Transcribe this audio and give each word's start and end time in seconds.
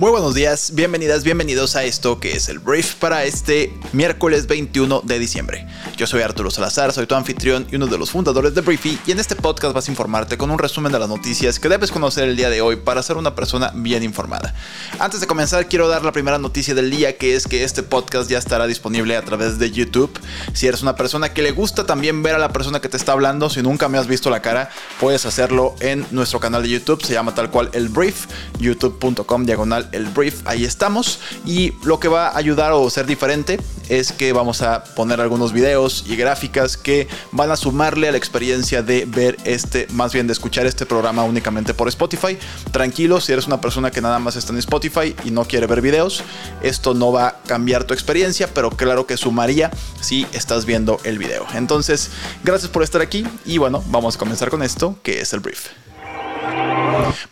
Muy 0.00 0.10
buenos 0.12 0.34
días, 0.34 0.72
bienvenidas, 0.74 1.24
bienvenidos 1.24 1.76
a 1.76 1.84
esto 1.84 2.20
que 2.20 2.32
es 2.32 2.48
el 2.48 2.58
brief 2.58 2.94
para 2.94 3.24
este 3.24 3.70
miércoles 3.92 4.46
21 4.46 5.02
de 5.04 5.18
diciembre. 5.18 5.66
Yo 5.98 6.06
soy 6.06 6.22
Arturo 6.22 6.50
Salazar, 6.50 6.94
soy 6.94 7.06
tu 7.06 7.14
anfitrión 7.14 7.66
y 7.70 7.76
uno 7.76 7.86
de 7.86 7.98
los 7.98 8.10
fundadores 8.10 8.54
de 8.54 8.62
Briefy 8.62 8.98
y 9.06 9.12
en 9.12 9.20
este 9.20 9.36
podcast 9.36 9.74
vas 9.74 9.88
a 9.88 9.90
informarte 9.90 10.38
con 10.38 10.50
un 10.50 10.58
resumen 10.58 10.90
de 10.90 10.98
las 10.98 11.10
noticias 11.10 11.58
que 11.58 11.68
debes 11.68 11.92
conocer 11.92 12.26
el 12.26 12.34
día 12.34 12.48
de 12.48 12.62
hoy 12.62 12.76
para 12.76 13.02
ser 13.02 13.18
una 13.18 13.34
persona 13.34 13.72
bien 13.74 14.02
informada. 14.02 14.54
Antes 14.98 15.20
de 15.20 15.26
comenzar 15.26 15.68
quiero 15.68 15.86
dar 15.86 16.02
la 16.02 16.12
primera 16.12 16.38
noticia 16.38 16.74
del 16.74 16.90
día 16.90 17.18
que 17.18 17.34
es 17.34 17.46
que 17.46 17.62
este 17.62 17.82
podcast 17.82 18.30
ya 18.30 18.38
estará 18.38 18.66
disponible 18.66 19.18
a 19.18 19.22
través 19.22 19.58
de 19.58 19.70
YouTube. 19.70 20.18
Si 20.54 20.66
eres 20.66 20.80
una 20.80 20.96
persona 20.96 21.34
que 21.34 21.42
le 21.42 21.50
gusta 21.50 21.84
también 21.84 22.22
ver 22.22 22.36
a 22.36 22.38
la 22.38 22.54
persona 22.54 22.80
que 22.80 22.88
te 22.88 22.96
está 22.96 23.12
hablando, 23.12 23.50
si 23.50 23.60
nunca 23.60 23.90
me 23.90 23.98
has 23.98 24.06
visto 24.06 24.30
la 24.30 24.40
cara, 24.40 24.70
puedes 24.98 25.26
hacerlo 25.26 25.74
en 25.80 26.06
nuestro 26.10 26.40
canal 26.40 26.62
de 26.62 26.70
YouTube, 26.70 27.04
se 27.04 27.12
llama 27.12 27.34
tal 27.34 27.50
cual 27.50 27.68
el 27.74 27.90
brief, 27.90 28.24
youtube.com 28.60 29.44
diagonal 29.44 29.89
el 29.92 30.06
brief, 30.06 30.46
ahí 30.46 30.64
estamos. 30.64 31.20
Y 31.46 31.72
lo 31.84 32.00
que 32.00 32.08
va 32.08 32.28
a 32.28 32.36
ayudar 32.36 32.72
o 32.72 32.88
ser 32.90 33.06
diferente 33.06 33.58
es 33.88 34.12
que 34.12 34.32
vamos 34.32 34.62
a 34.62 34.84
poner 34.84 35.20
algunos 35.20 35.52
videos 35.52 36.04
y 36.06 36.16
gráficas 36.16 36.76
que 36.76 37.08
van 37.32 37.50
a 37.50 37.56
sumarle 37.56 38.08
a 38.08 38.12
la 38.12 38.18
experiencia 38.18 38.82
de 38.82 39.04
ver 39.04 39.36
este, 39.44 39.86
más 39.90 40.12
bien 40.12 40.26
de 40.26 40.32
escuchar 40.32 40.66
este 40.66 40.86
programa 40.86 41.24
únicamente 41.24 41.74
por 41.74 41.88
Spotify. 41.88 42.38
Tranquilo, 42.70 43.20
si 43.20 43.32
eres 43.32 43.46
una 43.46 43.60
persona 43.60 43.90
que 43.90 44.00
nada 44.00 44.18
más 44.18 44.36
está 44.36 44.52
en 44.52 44.58
Spotify 44.58 45.14
y 45.24 45.32
no 45.32 45.44
quiere 45.44 45.66
ver 45.66 45.80
videos, 45.80 46.22
esto 46.62 46.94
no 46.94 47.12
va 47.12 47.26
a 47.26 47.42
cambiar 47.42 47.84
tu 47.84 47.92
experiencia, 47.92 48.48
pero 48.54 48.70
claro 48.70 49.06
que 49.06 49.16
sumaría 49.16 49.70
si 50.00 50.26
estás 50.32 50.64
viendo 50.66 51.00
el 51.04 51.18
video. 51.18 51.46
Entonces, 51.54 52.10
gracias 52.44 52.70
por 52.70 52.82
estar 52.82 53.00
aquí 53.00 53.26
y 53.44 53.58
bueno, 53.58 53.82
vamos 53.88 54.16
a 54.16 54.18
comenzar 54.18 54.50
con 54.50 54.62
esto 54.62 54.98
que 55.02 55.20
es 55.20 55.32
el 55.32 55.40
brief. 55.40 55.89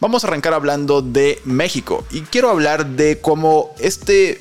Vamos 0.00 0.24
a 0.24 0.28
arrancar 0.28 0.54
hablando 0.54 1.02
de 1.02 1.40
México 1.44 2.04
y 2.10 2.22
quiero 2.22 2.50
hablar 2.50 2.86
de 2.86 3.20
cómo 3.20 3.74
este 3.78 4.40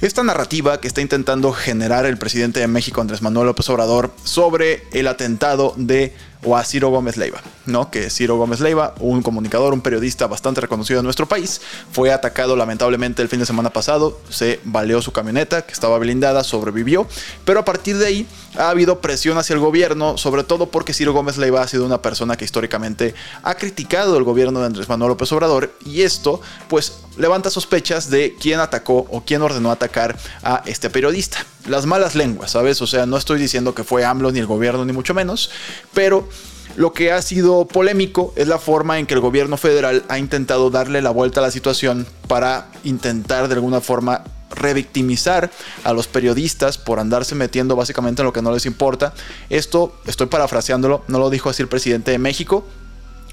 esta 0.00 0.22
narrativa 0.22 0.80
que 0.80 0.88
está 0.88 1.00
intentando 1.00 1.52
generar 1.52 2.04
el 2.04 2.18
presidente 2.18 2.60
de 2.60 2.66
México, 2.66 3.00
Andrés 3.00 3.22
Manuel 3.22 3.46
López 3.46 3.68
Obrador, 3.70 4.12
sobre 4.22 4.82
el 4.92 5.06
atentado 5.06 5.72
de 5.76 6.14
o 6.44 6.56
a 6.56 6.64
Ciro 6.64 6.88
Gómez 6.90 7.16
Leiva, 7.16 7.40
¿no? 7.66 7.90
Que 7.90 8.10
Ciro 8.10 8.36
Gómez 8.36 8.60
Leiva, 8.60 8.94
un 9.00 9.22
comunicador, 9.22 9.72
un 9.72 9.80
periodista 9.80 10.26
bastante 10.26 10.60
reconocido 10.60 11.00
en 11.00 11.04
nuestro 11.04 11.26
país, 11.26 11.60
fue 11.92 12.12
atacado 12.12 12.56
lamentablemente 12.56 13.22
el 13.22 13.28
fin 13.28 13.40
de 13.40 13.46
semana 13.46 13.70
pasado, 13.70 14.20
se 14.28 14.60
baleó 14.64 15.02
su 15.02 15.12
camioneta 15.12 15.62
que 15.62 15.72
estaba 15.72 15.98
blindada, 15.98 16.44
sobrevivió, 16.44 17.06
pero 17.44 17.60
a 17.60 17.64
partir 17.64 17.98
de 17.98 18.06
ahí 18.06 18.26
ha 18.56 18.70
habido 18.70 19.00
presión 19.00 19.38
hacia 19.38 19.54
el 19.54 19.60
gobierno, 19.60 20.18
sobre 20.18 20.44
todo 20.44 20.66
porque 20.66 20.94
Ciro 20.94 21.12
Gómez 21.12 21.36
Leiva 21.36 21.62
ha 21.62 21.68
sido 21.68 21.84
una 21.84 22.02
persona 22.02 22.36
que 22.36 22.44
históricamente 22.44 23.14
ha 23.42 23.54
criticado 23.54 24.16
el 24.16 24.24
gobierno 24.24 24.60
de 24.60 24.66
Andrés 24.66 24.88
Manuel 24.88 25.10
López 25.10 25.32
Obrador 25.32 25.72
y 25.84 26.02
esto 26.02 26.40
pues 26.68 26.98
levanta 27.16 27.50
sospechas 27.50 28.10
de 28.10 28.36
quién 28.40 28.60
atacó 28.60 29.06
o 29.10 29.22
quién 29.24 29.42
ordenó 29.42 29.70
atacar 29.70 30.16
a 30.42 30.62
este 30.66 30.90
periodista. 30.90 31.44
Las 31.66 31.86
malas 31.86 32.14
lenguas, 32.14 32.50
¿sabes? 32.50 32.82
O 32.82 32.86
sea, 32.86 33.06
no 33.06 33.16
estoy 33.16 33.38
diciendo 33.38 33.74
que 33.74 33.84
fue 33.84 34.04
AMLO 34.04 34.32
ni 34.32 34.38
el 34.38 34.46
gobierno 34.46 34.84
ni 34.84 34.92
mucho 34.92 35.14
menos, 35.14 35.50
pero 35.94 36.28
lo 36.76 36.92
que 36.92 37.12
ha 37.12 37.22
sido 37.22 37.66
polémico 37.66 38.32
es 38.36 38.48
la 38.48 38.58
forma 38.58 38.98
en 38.98 39.06
que 39.06 39.14
el 39.14 39.20
gobierno 39.20 39.56
federal 39.56 40.04
ha 40.08 40.18
intentado 40.18 40.70
darle 40.70 41.00
la 41.02 41.10
vuelta 41.10 41.40
a 41.40 41.42
la 41.42 41.50
situación 41.50 42.06
para 42.28 42.68
intentar 42.82 43.48
de 43.48 43.54
alguna 43.54 43.80
forma 43.80 44.24
revictimizar 44.50 45.50
a 45.84 45.92
los 45.92 46.06
periodistas 46.06 46.78
por 46.78 46.98
andarse 46.98 47.34
metiendo 47.34 47.76
básicamente 47.76 48.22
en 48.22 48.26
lo 48.26 48.32
que 48.32 48.42
no 48.42 48.52
les 48.52 48.66
importa. 48.66 49.14
Esto 49.50 49.96
estoy 50.06 50.26
parafraseándolo, 50.26 51.04
no 51.08 51.18
lo 51.18 51.30
dijo 51.30 51.48
así 51.48 51.62
el 51.62 51.68
presidente 51.68 52.10
de 52.10 52.18
México, 52.18 52.64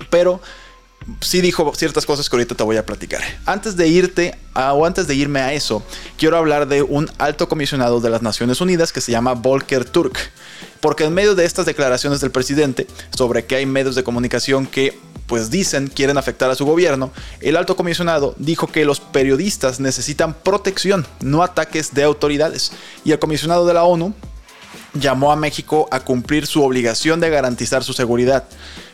pero 0.09 0.41
sí 1.21 1.41
dijo 1.41 1.73
ciertas 1.75 2.05
cosas 2.05 2.29
que 2.29 2.35
ahorita 2.35 2.55
te 2.55 2.63
voy 2.63 2.77
a 2.77 2.85
platicar. 2.85 3.21
Antes 3.45 3.75
de 3.75 3.87
irte 3.87 4.35
o 4.53 4.85
antes 4.85 5.07
de 5.07 5.15
irme 5.15 5.39
a 5.39 5.53
eso, 5.53 5.83
quiero 6.17 6.37
hablar 6.37 6.67
de 6.67 6.81
un 6.81 7.09
alto 7.17 7.47
comisionado 7.47 7.99
de 8.01 8.09
las 8.09 8.21
Naciones 8.21 8.61
Unidas 8.61 8.91
que 8.91 9.01
se 9.01 9.11
llama 9.11 9.33
Volker 9.33 9.85
Turk. 9.85 10.17
Porque 10.79 11.03
en 11.05 11.13
medio 11.13 11.35
de 11.35 11.45
estas 11.45 11.65
declaraciones 11.65 12.21
del 12.21 12.31
presidente 12.31 12.87
sobre 13.15 13.45
que 13.45 13.55
hay 13.55 13.65
medios 13.65 13.95
de 13.95 14.03
comunicación 14.03 14.65
que 14.65 14.97
pues 15.27 15.49
dicen 15.49 15.87
quieren 15.87 16.17
afectar 16.17 16.49
a 16.49 16.55
su 16.55 16.65
gobierno, 16.65 17.11
el 17.39 17.55
alto 17.55 17.75
comisionado 17.75 18.35
dijo 18.37 18.67
que 18.67 18.83
los 18.83 18.99
periodistas 18.99 19.79
necesitan 19.79 20.33
protección, 20.33 21.05
no 21.21 21.43
ataques 21.43 21.93
de 21.93 22.03
autoridades. 22.03 22.71
Y 23.05 23.11
el 23.11 23.19
comisionado 23.19 23.65
de 23.65 23.73
la 23.73 23.83
ONU 23.83 24.13
llamó 24.93 25.31
a 25.31 25.35
México 25.35 25.87
a 25.91 26.01
cumplir 26.01 26.47
su 26.47 26.63
obligación 26.63 27.19
de 27.19 27.29
garantizar 27.29 27.83
su 27.83 27.93
seguridad. 27.93 28.45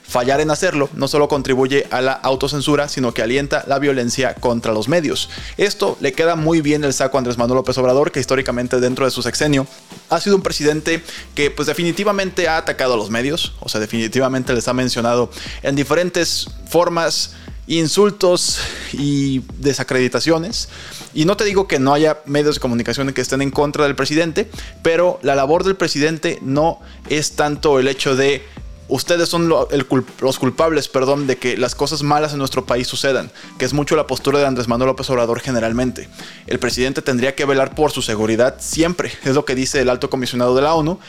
Fallar 0.07 0.39
en 0.39 0.51
hacerlo 0.51 0.89
no 0.93 1.07
solo 1.07 1.27
contribuye 1.27 1.85
a 1.91 2.01
la 2.01 2.13
autocensura, 2.13 2.87
sino 2.87 3.13
que 3.13 3.21
alienta 3.21 3.65
la 3.67 3.77
violencia 3.77 4.35
contra 4.35 4.73
los 4.73 4.87
medios. 4.87 5.29
Esto 5.57 5.97
le 5.99 6.13
queda 6.13 6.35
muy 6.35 6.61
bien 6.61 6.85
el 6.85 6.93
saco 6.93 7.17
a 7.17 7.19
Andrés 7.19 7.37
Manuel 7.37 7.57
López 7.57 7.77
Obrador, 7.77 8.11
que 8.11 8.21
históricamente 8.21 8.79
dentro 8.79 9.03
de 9.03 9.11
su 9.11 9.21
sexenio 9.21 9.67
ha 10.09 10.21
sido 10.21 10.37
un 10.37 10.41
presidente 10.41 11.03
que 11.35 11.51
pues 11.51 11.67
definitivamente 11.67 12.47
ha 12.47 12.57
atacado 12.57 12.93
a 12.93 12.97
los 12.97 13.09
medios, 13.09 13.53
o 13.59 13.67
sea, 13.67 13.81
definitivamente 13.81 14.53
les 14.53 14.67
ha 14.69 14.73
mencionado 14.73 15.29
en 15.61 15.75
diferentes 15.75 16.47
formas 16.69 17.33
insultos 17.67 18.59
y 18.93 19.41
desacreditaciones. 19.57 20.69
Y 21.13 21.25
no 21.25 21.35
te 21.35 21.43
digo 21.43 21.67
que 21.67 21.79
no 21.79 21.93
haya 21.93 22.19
medios 22.25 22.55
de 22.55 22.61
comunicación 22.61 23.11
que 23.13 23.21
estén 23.21 23.41
en 23.41 23.51
contra 23.51 23.83
del 23.83 23.95
presidente, 23.95 24.49
pero 24.81 25.19
la 25.21 25.35
labor 25.35 25.63
del 25.63 25.75
presidente 25.75 26.39
no 26.41 26.79
es 27.09 27.33
tanto 27.33 27.79
el 27.79 27.87
hecho 27.87 28.15
de 28.15 28.41
ustedes 28.87 29.29
son 29.29 29.49
los 29.49 30.39
culpables, 30.39 30.87
perdón, 30.87 31.27
de 31.27 31.37
que 31.37 31.57
las 31.57 31.75
cosas 31.75 32.03
malas 32.03 32.33
en 32.33 32.39
nuestro 32.39 32.65
país 32.65 32.87
sucedan, 32.87 33.31
que 33.57 33.65
es 33.65 33.73
mucho 33.73 33.95
la 33.95 34.07
postura 34.07 34.39
de 34.39 34.45
Andrés 34.45 34.67
Manuel 34.67 34.87
López 34.87 35.09
Obrador 35.09 35.39
generalmente. 35.39 36.09
El 36.47 36.59
presidente 36.59 37.01
tendría 37.01 37.35
que 37.35 37.45
velar 37.45 37.75
por 37.75 37.91
su 37.91 38.01
seguridad 38.01 38.55
siempre, 38.59 39.11
es 39.23 39.35
lo 39.35 39.45
que 39.45 39.55
dice 39.55 39.81
el 39.81 39.89
alto 39.89 40.09
comisionado 40.09 40.55
de 40.55 40.61
la 40.61 40.73
ONU, 40.73 40.99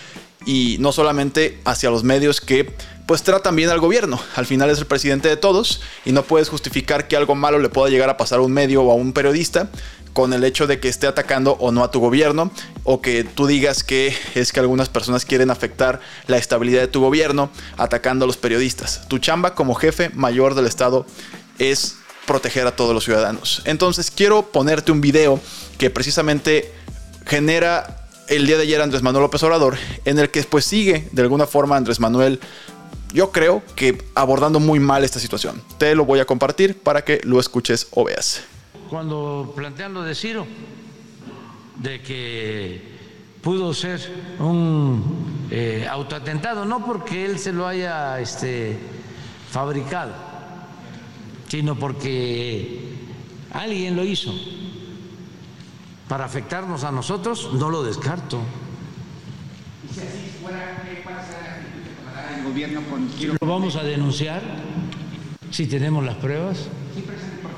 y 0.47 0.76
no 0.81 0.93
solamente 0.93 1.60
hacia 1.65 1.91
los 1.91 2.04
medios 2.04 2.41
que 2.41 2.75
pues 3.06 3.22
tratan 3.22 3.56
bien 3.56 3.71
al 3.71 3.81
gobierno. 3.81 4.21
Al 4.37 4.44
final 4.44 4.69
es 4.69 4.78
el 4.78 4.87
presidente 4.87 5.28
de 5.28 5.38
todos 5.38 5.81
y 6.04 6.12
no 6.12 6.25
puedes 6.25 6.50
justificar 6.50 7.09
que 7.09 7.16
algo 7.16 7.34
malo 7.34 7.59
le 7.59 7.71
pueda 7.71 7.88
llegar 7.88 8.10
a 8.10 8.19
pasar 8.19 8.38
a 8.38 8.43
un 8.43 8.53
medio 8.53 8.82
o 8.82 8.93
a 8.93 8.94
un 8.94 9.15
periodista 9.15 9.71
con 10.12 10.32
el 10.32 10.44
hecho 10.44 10.66
de 10.66 10.81
que 10.81 10.88
esté 10.88 11.06
atacando 11.06 11.53
o 11.60 11.71
no 11.71 11.84
a 11.84 11.91
tu 11.91 12.00
gobierno, 12.00 12.50
o 12.82 13.00
que 13.00 13.22
tú 13.22 13.47
digas 13.47 13.84
que 13.84 14.12
es 14.34 14.53
que 14.53 14.59
algunas 14.59 14.88
personas 14.88 15.25
quieren 15.25 15.50
afectar 15.50 16.00
la 16.26 16.38
estabilidad 16.38 16.81
de 16.81 16.88
tu 16.88 17.00
gobierno 17.00 17.50
atacando 17.76 18.25
a 18.25 18.26
los 18.26 18.37
periodistas. 18.37 19.06
Tu 19.09 19.19
chamba 19.19 19.55
como 19.55 19.75
jefe 19.75 20.10
mayor 20.10 20.55
del 20.55 20.66
Estado 20.66 21.06
es 21.59 21.97
proteger 22.26 22.66
a 22.66 22.75
todos 22.75 22.94
los 22.94 23.05
ciudadanos. 23.05 23.62
Entonces 23.65 24.10
quiero 24.10 24.43
ponerte 24.50 24.91
un 24.93 25.00
video 25.00 25.41
que 25.78 25.88
precisamente 25.88 26.75
genera 27.25 27.98
el 28.28 28.47
día 28.47 28.56
de 28.56 28.62
ayer 28.62 28.81
Andrés 28.81 29.03
Manuel 29.03 29.22
López 29.22 29.43
Obrador, 29.43 29.77
en 30.05 30.19
el 30.19 30.31
que 30.31 30.43
pues 30.43 30.65
sigue 30.65 31.09
de 31.12 31.22
alguna 31.22 31.47
forma 31.47 31.77
Andrés 31.77 32.00
Manuel 32.00 32.41
yo 33.12 33.33
creo 33.33 33.62
que 33.75 34.03
abordando 34.15 34.61
muy 34.61 34.81
mal 34.81 35.03
esta 35.03 35.19
situación. 35.19 35.62
Te 35.78 35.94
lo 35.94 36.05
voy 36.05 36.21
a 36.21 36.27
compartir 36.27 36.78
para 36.78 37.03
que 37.05 37.21
lo 37.25 37.41
escuches 37.41 37.88
o 37.93 38.05
veas 38.05 38.43
cuando 38.88 39.53
plantean 39.55 39.94
lo 39.94 40.03
de 40.03 40.15
Ciro, 40.15 40.47
de 41.77 42.00
que 42.00 42.83
pudo 43.43 43.75
ser 43.75 44.00
un 44.38 45.47
eh, 45.50 45.87
autoatentado, 45.88 46.65
no 46.65 46.84
porque 46.84 47.25
él 47.25 47.38
se 47.38 47.53
lo 47.53 47.67
haya 47.67 48.19
este, 48.19 48.78
fabricado, 49.50 50.12
sino 51.49 51.79
porque 51.79 52.94
alguien 53.53 53.94
lo 53.94 54.05
hizo. 54.05 54.32
Para 56.08 56.25
afectarnos 56.25 56.84
a 56.84 56.93
nosotros, 56.93 57.50
no 57.52 57.70
lo 57.70 57.82
descarto. 57.82 58.40
¿Y 59.88 59.94
si 59.94 60.00
así 60.00 60.38
fuera, 60.43 60.82
el 62.37 62.44
gobierno 62.44 62.81
con 62.90 63.08
Lo 63.40 63.46
vamos 63.46 63.76
a 63.76 63.82
denunciar 63.82 64.43
si 65.50 65.66
tenemos 65.66 66.05
las 66.05 66.16
pruebas 66.16 66.69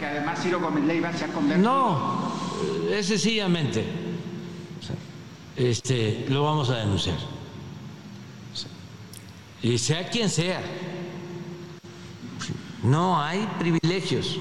que 0.00 0.06
además 0.06 0.43
Ciro 0.43 0.61
Gómez 0.61 0.85
Leiva 0.85 1.12
se 1.12 1.26
ha 1.26 1.29
convertido. 1.29 1.70
No, 1.70 2.32
es 2.91 3.06
sencillamente. 3.06 3.85
Este, 5.56 6.25
lo 6.31 6.43
vamos 6.43 6.70
a 6.70 6.76
denunciar. 6.76 7.19
Y 9.62 9.76
sea 9.76 10.08
quien 10.08 10.31
sea. 10.31 10.62
No 12.82 13.20
hay 13.20 13.47
privilegios. 13.58 14.38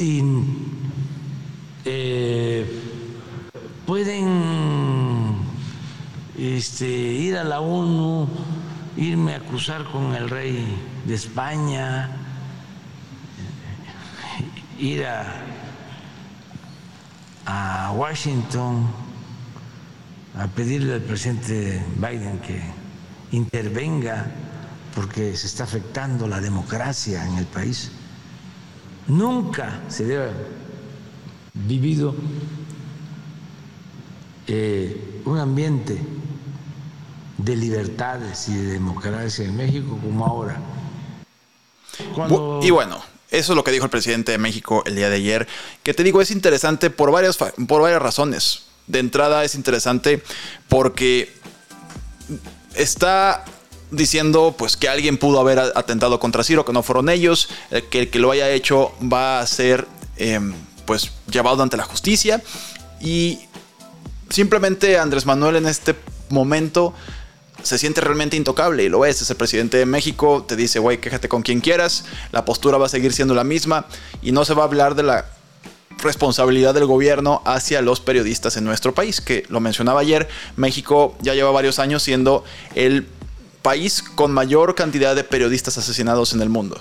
Y 0.00 0.22
eh, 1.84 2.66
pueden 3.86 5.36
este, 6.38 6.88
ir 6.88 7.36
a 7.36 7.44
la 7.44 7.60
ONU 7.60 8.26
irme 8.96 9.34
a 9.34 9.40
cruzar 9.40 9.84
con 9.84 10.14
el 10.14 10.30
rey 10.30 10.66
de 11.04 11.14
España, 11.14 12.16
ir 14.78 15.04
a 17.44 17.92
Washington 17.94 18.88
a 20.38 20.46
pedirle 20.46 20.94
al 20.94 21.02
presidente 21.02 21.84
Biden 21.96 22.38
que 22.38 22.62
intervenga 23.32 24.30
porque 24.94 25.36
se 25.36 25.46
está 25.46 25.64
afectando 25.64 26.26
la 26.26 26.40
democracia 26.40 27.26
en 27.26 27.36
el 27.36 27.44
país. 27.44 27.92
Nunca 29.10 29.80
se 29.88 30.04
debe 30.04 30.22
haber 30.22 30.46
vivido 31.52 32.14
eh, 34.46 35.20
un 35.24 35.36
ambiente 35.36 36.00
de 37.36 37.56
libertades 37.56 38.48
y 38.48 38.54
de 38.54 38.72
democracia 38.74 39.44
en 39.44 39.56
México 39.56 39.98
como 40.00 40.24
ahora. 40.24 40.60
Y 42.62 42.70
bueno, 42.70 43.02
eso 43.32 43.52
es 43.52 43.56
lo 43.56 43.64
que 43.64 43.72
dijo 43.72 43.84
el 43.84 43.90
presidente 43.90 44.30
de 44.30 44.38
México 44.38 44.84
el 44.86 44.94
día 44.94 45.10
de 45.10 45.16
ayer, 45.16 45.48
que 45.82 45.92
te 45.92 46.04
digo 46.04 46.20
es 46.20 46.30
interesante 46.30 46.88
por 46.88 47.10
varias, 47.10 47.36
por 47.36 47.82
varias 47.82 48.00
razones. 48.00 48.66
De 48.86 49.00
entrada 49.00 49.42
es 49.42 49.56
interesante 49.56 50.22
porque 50.68 51.34
está 52.76 53.44
diciendo 53.90 54.54
pues 54.56 54.76
que 54.76 54.88
alguien 54.88 55.18
pudo 55.18 55.40
haber 55.40 55.58
atentado 55.58 56.20
contra 56.20 56.44
Ciro, 56.44 56.64
que 56.64 56.72
no 56.72 56.82
fueron 56.82 57.08
ellos, 57.08 57.48
que 57.90 58.00
el 58.00 58.10
que 58.10 58.18
lo 58.18 58.30
haya 58.30 58.50
hecho 58.50 58.92
va 59.00 59.40
a 59.40 59.46
ser 59.46 59.86
em, 60.16 60.54
pues 60.84 61.10
llevado 61.30 61.62
ante 61.62 61.76
la 61.76 61.84
justicia 61.84 62.42
y 63.00 63.40
simplemente 64.28 64.98
Andrés 64.98 65.26
Manuel 65.26 65.56
en 65.56 65.66
este 65.66 65.94
momento 66.28 66.94
se 67.62 67.78
siente 67.78 68.00
realmente 68.00 68.36
intocable 68.36 68.84
y 68.84 68.88
lo 68.88 69.04
es. 69.04 69.20
Es 69.20 69.30
el 69.30 69.36
presidente 69.36 69.76
de 69.76 69.86
México, 69.86 70.44
te 70.46 70.56
dice, 70.56 70.78
güey, 70.78 70.98
quéjate 70.98 71.28
con 71.28 71.42
quien 71.42 71.60
quieras, 71.60 72.04
la 72.32 72.44
postura 72.44 72.78
va 72.78 72.86
a 72.86 72.88
seguir 72.88 73.12
siendo 73.12 73.34
la 73.34 73.44
misma 73.44 73.86
y 74.22 74.32
no 74.32 74.44
se 74.44 74.54
va 74.54 74.62
a 74.62 74.66
hablar 74.66 74.94
de 74.94 75.02
la 75.02 75.26
responsabilidad 76.02 76.72
del 76.72 76.86
gobierno 76.86 77.42
hacia 77.44 77.82
los 77.82 78.00
periodistas 78.00 78.56
en 78.56 78.64
nuestro 78.64 78.94
país, 78.94 79.20
que 79.20 79.44
lo 79.48 79.60
mencionaba 79.60 80.00
ayer, 80.00 80.28
México 80.56 81.14
ya 81.20 81.34
lleva 81.34 81.50
varios 81.50 81.78
años 81.78 82.02
siendo 82.02 82.44
el 82.74 83.06
país 83.62 84.02
con 84.02 84.32
mayor 84.32 84.74
cantidad 84.74 85.14
de 85.14 85.24
periodistas 85.24 85.78
asesinados 85.78 86.32
en 86.32 86.42
el 86.42 86.48
mundo. 86.48 86.78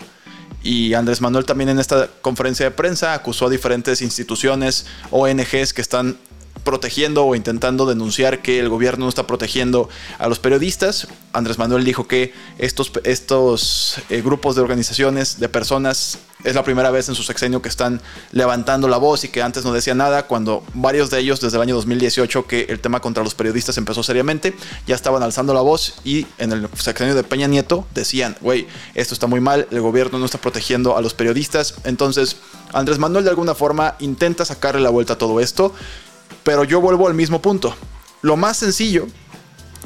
Y 0.62 0.94
Andrés 0.94 1.22
Manuel 1.22 1.46
también 1.46 1.70
en 1.70 1.80
esta 1.80 2.10
conferencia 2.22 2.66
de 2.66 2.72
prensa 2.72 3.14
acusó 3.14 3.48
a 3.48 3.50
diferentes 3.50 4.02
instituciones, 4.02 4.86
ONGs 5.12 5.74
que 5.74 5.82
están 5.82 6.18
protegiendo 6.64 7.26
o 7.26 7.36
intentando 7.36 7.86
denunciar 7.86 8.42
que 8.42 8.60
el 8.60 8.70
gobierno 8.70 9.06
no 9.06 9.10
está 9.10 9.28
protegiendo 9.28 9.90
a 10.18 10.28
los 10.28 10.40
periodistas. 10.40 11.08
Andrés 11.34 11.58
Manuel 11.58 11.84
dijo 11.84 12.08
que 12.08 12.34
estos, 12.58 12.92
estos 13.04 14.02
eh, 14.10 14.22
grupos 14.22 14.56
de 14.56 14.62
organizaciones, 14.62 15.40
de 15.40 15.50
personas, 15.50 16.20
es 16.44 16.56
la 16.56 16.64
primera 16.64 16.90
vez 16.90 17.10
en 17.10 17.16
su 17.16 17.24
sexenio 17.24 17.62
que 17.62 17.68
están 17.68 18.02
levantando 18.32 18.88
la 18.88 18.98
voz 18.98 19.26
y 19.26 19.28
que 19.28 19.42
antes 19.42 19.66
no 19.66 19.74
decían 19.74 19.98
nada, 19.98 20.26
cuando 20.28 20.64
varios 20.74 21.10
de 21.10 21.20
ellos 21.20 21.42
desde 21.42 21.58
el 21.58 21.64
año 21.64 21.76
2018 21.76 22.48
que 22.48 22.62
el 22.70 22.80
tema 22.80 23.02
contra 23.02 23.24
los 23.24 23.36
periodistas 23.36 23.78
empezó 23.78 24.04
seriamente, 24.04 24.56
ya 24.88 24.96
estaban 24.96 25.22
alzando 25.22 25.54
la 25.54 25.62
voz 25.62 25.96
y 26.06 26.28
en 26.38 26.54
el 26.54 26.70
sexenio 26.78 27.14
de 27.14 27.24
Peña 27.24 27.48
Nieto 27.48 27.86
decían, 27.94 28.38
güey, 28.40 28.68
esto 28.96 29.14
está 29.14 29.28
muy 29.28 29.42
mal, 29.42 29.68
el 29.70 29.82
gobierno 29.82 30.18
no 30.18 30.26
está 30.26 30.40
protegiendo 30.40 30.96
a 30.96 31.02
los 31.02 31.14
periodistas. 31.14 31.76
Entonces, 31.84 32.38
Andrés 32.72 33.00
Manuel 33.00 33.26
de 33.26 33.32
alguna 33.32 33.54
forma 33.54 33.96
intenta 34.00 34.46
sacarle 34.46 34.82
la 34.82 34.90
vuelta 34.90 35.14
a 35.14 35.18
todo 35.18 35.42
esto 35.42 35.74
pero 36.44 36.64
yo 36.64 36.82
vuelvo 36.82 37.08
al 37.08 37.14
mismo 37.14 37.42
punto. 37.42 37.76
Lo 38.22 38.36
más 38.36 38.58
sencillo 38.58 39.08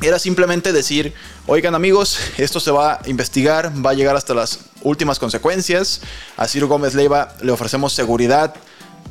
era 0.01 0.19
simplemente 0.19 0.73
decir, 0.73 1.13
oigan 1.47 1.75
amigos, 1.75 2.17
esto 2.37 2.59
se 2.59 2.71
va 2.71 2.93
a 2.93 3.01
investigar, 3.09 3.71
va 3.85 3.91
a 3.91 3.93
llegar 3.93 4.15
hasta 4.15 4.33
las 4.33 4.59
últimas 4.81 5.19
consecuencias. 5.19 6.01
A 6.37 6.47
Ciro 6.47 6.67
Gómez 6.67 6.93
Leiva 6.93 7.35
le 7.41 7.51
ofrecemos 7.51 7.93
seguridad 7.93 8.55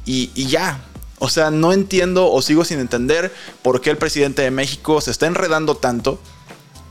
y, 0.05 0.31
y 0.35 0.47
ya. 0.47 0.81
O 1.19 1.29
sea, 1.29 1.51
no 1.51 1.73
entiendo 1.73 2.31
o 2.31 2.43
sigo 2.43 2.65
sin 2.65 2.81
entender 2.81 3.33
por 3.63 3.81
qué 3.81 3.91
el 3.91 3.97
presidente 3.97 4.43
de 4.43 4.51
México 4.51 5.01
se 5.01 5.13
está 5.13 5.27
enredando 5.27 5.77
tanto 5.77 6.21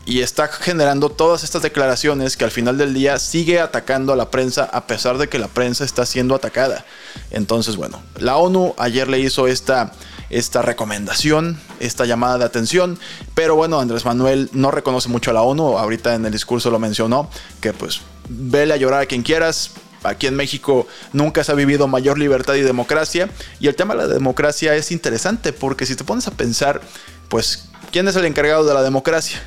y 0.05 0.21
está 0.21 0.47
generando 0.47 1.09
todas 1.09 1.43
estas 1.43 1.61
declaraciones 1.61 2.35
que 2.37 2.43
al 2.43 2.51
final 2.51 2.77
del 2.77 2.93
día 2.93 3.19
sigue 3.19 3.59
atacando 3.59 4.13
a 4.13 4.15
la 4.15 4.31
prensa 4.31 4.63
a 4.63 4.87
pesar 4.87 5.17
de 5.17 5.29
que 5.29 5.37
la 5.37 5.47
prensa 5.47 5.83
está 5.83 6.05
siendo 6.05 6.33
atacada. 6.33 6.85
Entonces, 7.29 7.75
bueno, 7.75 8.01
la 8.17 8.37
ONU 8.37 8.73
ayer 8.77 9.07
le 9.07 9.19
hizo 9.19 9.47
esta 9.47 9.91
esta 10.31 10.61
recomendación, 10.61 11.59
esta 11.79 12.05
llamada 12.05 12.39
de 12.39 12.45
atención. 12.45 12.97
Pero 13.35 13.55
bueno, 13.55 13.79
Andrés 13.79 14.05
Manuel 14.05 14.49
no 14.53 14.71
reconoce 14.71 15.09
mucho 15.09 15.31
a 15.31 15.33
la 15.33 15.41
ONU, 15.41 15.77
ahorita 15.77 16.15
en 16.15 16.25
el 16.25 16.31
discurso 16.31 16.71
lo 16.71 16.79
mencionó, 16.79 17.29
que 17.59 17.73
pues 17.73 18.01
vele 18.27 18.73
a 18.73 18.77
llorar 18.77 19.01
a 19.01 19.05
quien 19.05 19.23
quieras. 19.23 19.71
Aquí 20.03 20.25
en 20.25 20.35
México 20.35 20.87
nunca 21.13 21.43
se 21.43 21.51
ha 21.51 21.55
vivido 21.55 21.87
mayor 21.87 22.17
libertad 22.17 22.55
y 22.55 22.61
democracia. 22.61 23.29
Y 23.59 23.67
el 23.67 23.75
tema 23.75 23.93
de 23.93 24.01
la 24.01 24.07
democracia 24.07 24.75
es 24.75 24.91
interesante 24.91 25.53
porque 25.53 25.85
si 25.85 25.95
te 25.95 26.03
pones 26.03 26.27
a 26.27 26.31
pensar, 26.31 26.81
pues, 27.29 27.69
¿quién 27.91 28.07
es 28.07 28.15
el 28.15 28.25
encargado 28.25 28.65
de 28.65 28.73
la 28.73 28.81
democracia? 28.81 29.39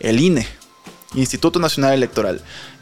El 0.00 0.18
INE, 0.18 0.48
Instituto 1.14 1.60
Nacional 1.60 1.92
Electoral. 1.92 2.40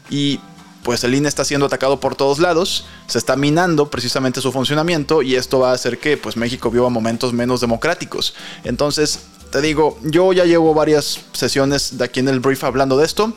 Y 0.09 0.39
pues 0.83 1.03
el 1.03 1.13
INE 1.13 1.27
está 1.27 1.45
siendo 1.45 1.65
atacado 1.67 1.99
por 1.99 2.15
todos 2.15 2.39
lados, 2.39 2.85
se 3.07 3.17
está 3.17 3.35
minando 3.35 3.89
precisamente 3.89 4.41
su 4.41 4.51
funcionamiento 4.51 5.21
y 5.21 5.35
esto 5.35 5.59
va 5.59 5.71
a 5.71 5.73
hacer 5.73 5.99
que 5.99 6.17
pues 6.17 6.37
México 6.37 6.71
viva 6.71 6.89
momentos 6.89 7.33
menos 7.33 7.61
democráticos. 7.61 8.33
Entonces, 8.63 9.19
te 9.51 9.61
digo, 9.61 9.99
yo 10.03 10.33
ya 10.33 10.45
llevo 10.45 10.73
varias 10.73 11.21
sesiones 11.33 11.97
de 11.97 12.05
aquí 12.05 12.19
en 12.21 12.29
el 12.29 12.39
brief 12.39 12.63
hablando 12.63 12.97
de 12.97 13.05
esto. 13.05 13.33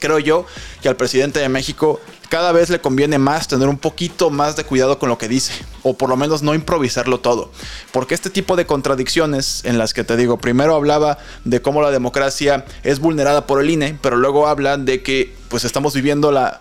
Creo 0.00 0.18
yo 0.18 0.46
que 0.82 0.88
al 0.88 0.96
presidente 0.96 1.40
de 1.40 1.48
México 1.48 2.00
cada 2.28 2.52
vez 2.52 2.70
le 2.70 2.80
conviene 2.80 3.18
más 3.18 3.48
tener 3.48 3.68
un 3.68 3.78
poquito 3.78 4.30
más 4.30 4.56
de 4.56 4.64
cuidado 4.64 4.98
con 4.98 5.08
lo 5.08 5.18
que 5.18 5.28
dice, 5.28 5.52
o 5.82 5.96
por 5.96 6.08
lo 6.08 6.16
menos 6.16 6.42
no 6.42 6.54
improvisarlo 6.54 7.20
todo. 7.20 7.50
Porque 7.92 8.14
este 8.14 8.30
tipo 8.30 8.56
de 8.56 8.66
contradicciones 8.66 9.64
en 9.64 9.78
las 9.78 9.94
que 9.94 10.04
te 10.04 10.16
digo, 10.16 10.38
primero 10.38 10.74
hablaba 10.74 11.18
de 11.44 11.62
cómo 11.62 11.82
la 11.82 11.90
democracia 11.90 12.64
es 12.82 13.00
vulnerada 13.00 13.46
por 13.46 13.60
el 13.60 13.70
INE, 13.70 13.98
pero 14.00 14.16
luego 14.16 14.46
habla 14.46 14.76
de 14.76 15.02
que 15.02 15.34
pues 15.48 15.64
estamos 15.64 15.94
viviendo 15.94 16.32
la 16.32 16.60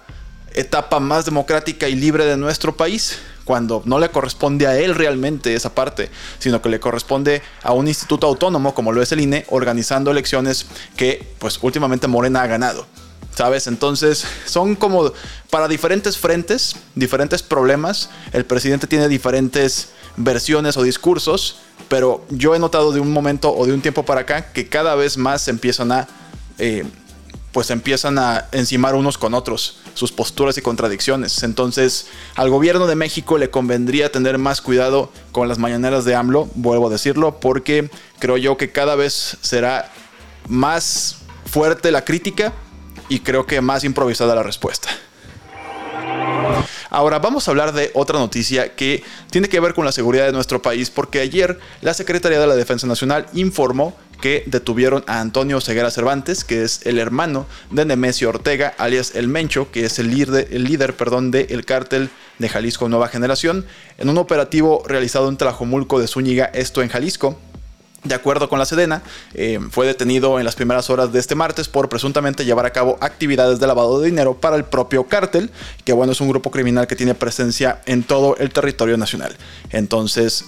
etapa 0.54 1.00
más 1.00 1.25
democrática 1.25 1.88
y 1.88 1.96
libre 1.96 2.25
de 2.25 2.38
nuestro 2.38 2.75
país, 2.75 3.19
cuando 3.44 3.81
no 3.86 4.00
le 4.00 4.10
corresponde 4.10 4.68
a 4.68 4.78
él 4.78 4.94
realmente 4.96 5.54
esa 5.54 5.74
parte, 5.74 6.10
sino 6.40 6.62
que 6.62 6.68
le 6.68 6.80
corresponde 6.81 7.42
a 7.64 7.72
un 7.72 7.88
instituto 7.88 8.28
autónomo 8.28 8.74
como 8.74 8.92
lo 8.92 9.02
es 9.02 9.12
el 9.12 9.22
INE, 9.22 9.46
organizando 9.50 10.12
elecciones 10.12 10.66
que 10.98 11.25
pues 11.40 11.60
últimamente 11.62 12.08
Morena 12.08 12.42
ha 12.42 12.48
ganado. 12.48 12.86
¿Sabes? 13.38 13.68
Entonces 13.68 14.25
son 14.48 14.75
como 14.75 15.13
para 15.51 15.68
diferentes 15.68 16.18
frentes, 16.18 16.76
diferentes 16.95 17.44
problemas. 17.44 18.09
El 18.33 18.45
presidente 18.45 18.88
tiene 18.88 19.07
diferentes 19.07 19.90
versiones 20.16 20.76
o 20.76 20.81
discursos, 20.81 21.59
pero 21.88 22.26
yo 22.31 22.56
he 22.56 22.59
notado 22.59 22.92
de 22.92 23.00
un 23.00 23.11
momento 23.14 23.56
o 23.56 23.68
de 23.68 23.73
un 23.73 23.81
tiempo 23.81 24.04
para 24.04 24.21
acá 24.21 24.52
que 24.54 24.68
cada 24.68 24.95
vez 24.95 25.18
más 25.18 25.44
se 25.44 25.52
empiezan 25.52 25.92
a... 25.92 26.07
Eh, 26.57 26.83
pues 27.52 27.69
empiezan 27.69 28.18
a 28.18 28.47
encimar 28.52 28.95
unos 28.95 29.19
con 29.19 29.35
otros 29.35 29.81
sus 29.94 30.11
posturas 30.11 30.57
y 30.57 30.61
contradicciones. 30.64 31.44
Entonces, 31.44 32.07
al 32.35 32.50
gobierno 32.50 32.88
de 32.88 32.95
México 32.95 33.38
le 33.38 33.52
convendría 33.52 34.11
tener 34.11 34.40
más 34.40 34.61
cuidado 34.61 35.11
con 35.31 35.47
las 35.47 35.59
mañaneras 35.59 36.06
de 36.06 36.16
AMLO, 36.16 36.50
vuelvo 36.56 36.88
a 36.88 36.90
decirlo, 36.90 37.40
porque 37.40 37.92
creo 38.18 38.38
yo 38.38 38.57
que 38.57 38.71
cada 38.71 38.95
vez 38.95 39.38
será 39.42 39.92
más 40.47 41.18
fuerte 41.45 41.92
la 41.92 42.04
crítica 42.04 42.54
y 43.09 43.19
creo 43.19 43.45
que 43.45 43.61
más 43.61 43.83
improvisada 43.83 44.35
la 44.35 44.44
respuesta. 44.44 44.90
Ahora 46.90 47.19
vamos 47.19 47.47
a 47.47 47.52
hablar 47.52 47.73
de 47.73 47.92
otra 47.94 48.18
noticia 48.18 48.76
que 48.76 49.04
tiene 49.30 49.49
que 49.49 49.59
ver 49.59 49.73
con 49.73 49.85
la 49.85 49.92
seguridad 49.92 50.26
de 50.26 50.31
nuestro 50.31 50.61
país 50.61 50.90
porque 50.90 51.19
ayer 51.19 51.59
la 51.81 51.94
Secretaría 51.94 52.40
de 52.40 52.47
la 52.47 52.56
Defensa 52.56 52.87
Nacional 52.87 53.26
informó 53.33 53.95
que 54.21 54.44
detuvieron 54.47 55.04
a 55.07 55.19
Antonio 55.21 55.61
Ceguera 55.61 55.92
Cervantes, 55.92 56.44
que 56.44 56.64
es 56.64 56.85
el 56.85 56.97
hermano 56.97 57.45
de 57.69 57.85
Nemesio 57.85 58.30
Ortega, 58.30 58.73
alias 58.78 59.14
El 59.16 59.28
Mencho, 59.28 59.71
que 59.71 59.85
es 59.85 59.99
el 59.99 60.09
líder, 60.09 60.47
el 60.52 60.64
líder 60.64 60.95
perdón, 60.95 61.30
del 61.30 61.66
cártel 61.66 62.09
de 62.40 62.49
Jalisco 62.49 62.90
Nueva 62.90 63.09
Generación, 63.09 63.66
en 63.97 64.09
un 64.09 64.18
operativo 64.18 64.83
realizado 64.87 65.30
en 65.30 65.37
Tlajomulco 65.37 65.99
de 65.99 66.07
Zúñiga, 66.07 66.45
esto 66.45 66.81
en 66.81 66.90
Jalisco. 66.90 67.40
De 68.07 68.16
acuerdo 68.16 68.47
con 68.49 68.59
la 68.59 68.66
Sedena, 68.66 69.02
eh, 69.33 69.59
fue 69.69 69.85
detenido 69.85 70.40
en 70.40 70.45
las 70.45 70.56
primeras 70.56 70.90
horas 70.90 71.11
de 71.11 71.19
este 71.19 71.35
martes 71.35 71.68
por 71.68 71.90
presuntamente 71.90 72.45
llevar 72.45 72.66
a 72.66 72.71
cabo 72.71 72.97
actividades 73.02 73.59
de 73.59 73.68
lavado 73.68 73.99
de 73.99 74.09
dinero 74.09 74.35
para 74.40 74.56
el 74.56 74.64
propio 74.64 75.06
cártel, 75.07 75.52
que 75.83 75.94
bueno, 75.94 76.14
es 76.14 76.21
un 76.21 76.30
grupo 76.30 76.52
criminal 76.52 76.87
que 76.87 76.95
tiene 76.95 77.16
presencia 77.16 77.81
en 77.85 78.04
todo 78.04 78.37
el 78.37 78.52
territorio 78.52 78.97
nacional. 78.97 79.35
Entonces, 79.71 80.45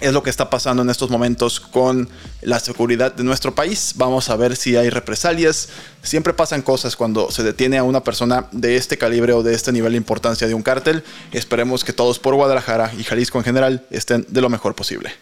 es 0.00 0.12
lo 0.12 0.22
que 0.22 0.30
está 0.30 0.50
pasando 0.50 0.82
en 0.82 0.90
estos 0.90 1.08
momentos 1.08 1.60
con 1.60 2.08
la 2.42 2.58
seguridad 2.60 3.14
de 3.14 3.24
nuestro 3.24 3.54
país. 3.54 3.92
Vamos 3.96 4.28
a 4.28 4.36
ver 4.36 4.56
si 4.56 4.76
hay 4.76 4.90
represalias. 4.90 5.68
Siempre 6.02 6.34
pasan 6.34 6.62
cosas 6.62 6.96
cuando 6.96 7.30
se 7.30 7.42
detiene 7.42 7.78
a 7.78 7.84
una 7.84 8.02
persona 8.02 8.46
de 8.52 8.76
este 8.76 8.98
calibre 8.98 9.32
o 9.32 9.42
de 9.42 9.54
este 9.54 9.72
nivel 9.72 9.92
de 9.92 9.98
importancia 9.98 10.46
de 10.46 10.54
un 10.54 10.62
cártel. 10.62 11.04
Esperemos 11.32 11.84
que 11.84 11.92
todos 11.92 12.18
por 12.18 12.34
Guadalajara 12.34 12.92
y 12.98 13.04
Jalisco 13.04 13.38
en 13.38 13.44
general 13.44 13.86
estén 13.90 14.26
de 14.28 14.40
lo 14.40 14.48
mejor 14.48 14.74
posible. 14.74 15.12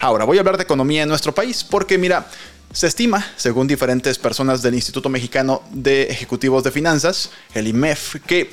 Ahora 0.00 0.24
voy 0.24 0.38
a 0.38 0.40
hablar 0.40 0.56
de 0.56 0.64
economía 0.64 1.02
en 1.02 1.08
nuestro 1.08 1.34
país 1.34 1.64
porque 1.64 1.98
mira, 1.98 2.26
Se 2.74 2.88
estima, 2.88 3.24
según 3.36 3.68
diferentes 3.68 4.18
personas 4.18 4.60
del 4.60 4.74
Instituto 4.74 5.08
Mexicano 5.08 5.62
de 5.70 6.10
Ejecutivos 6.10 6.64
de 6.64 6.72
Finanzas, 6.72 7.30
el 7.54 7.68
IMEF, 7.68 8.16
que 8.26 8.50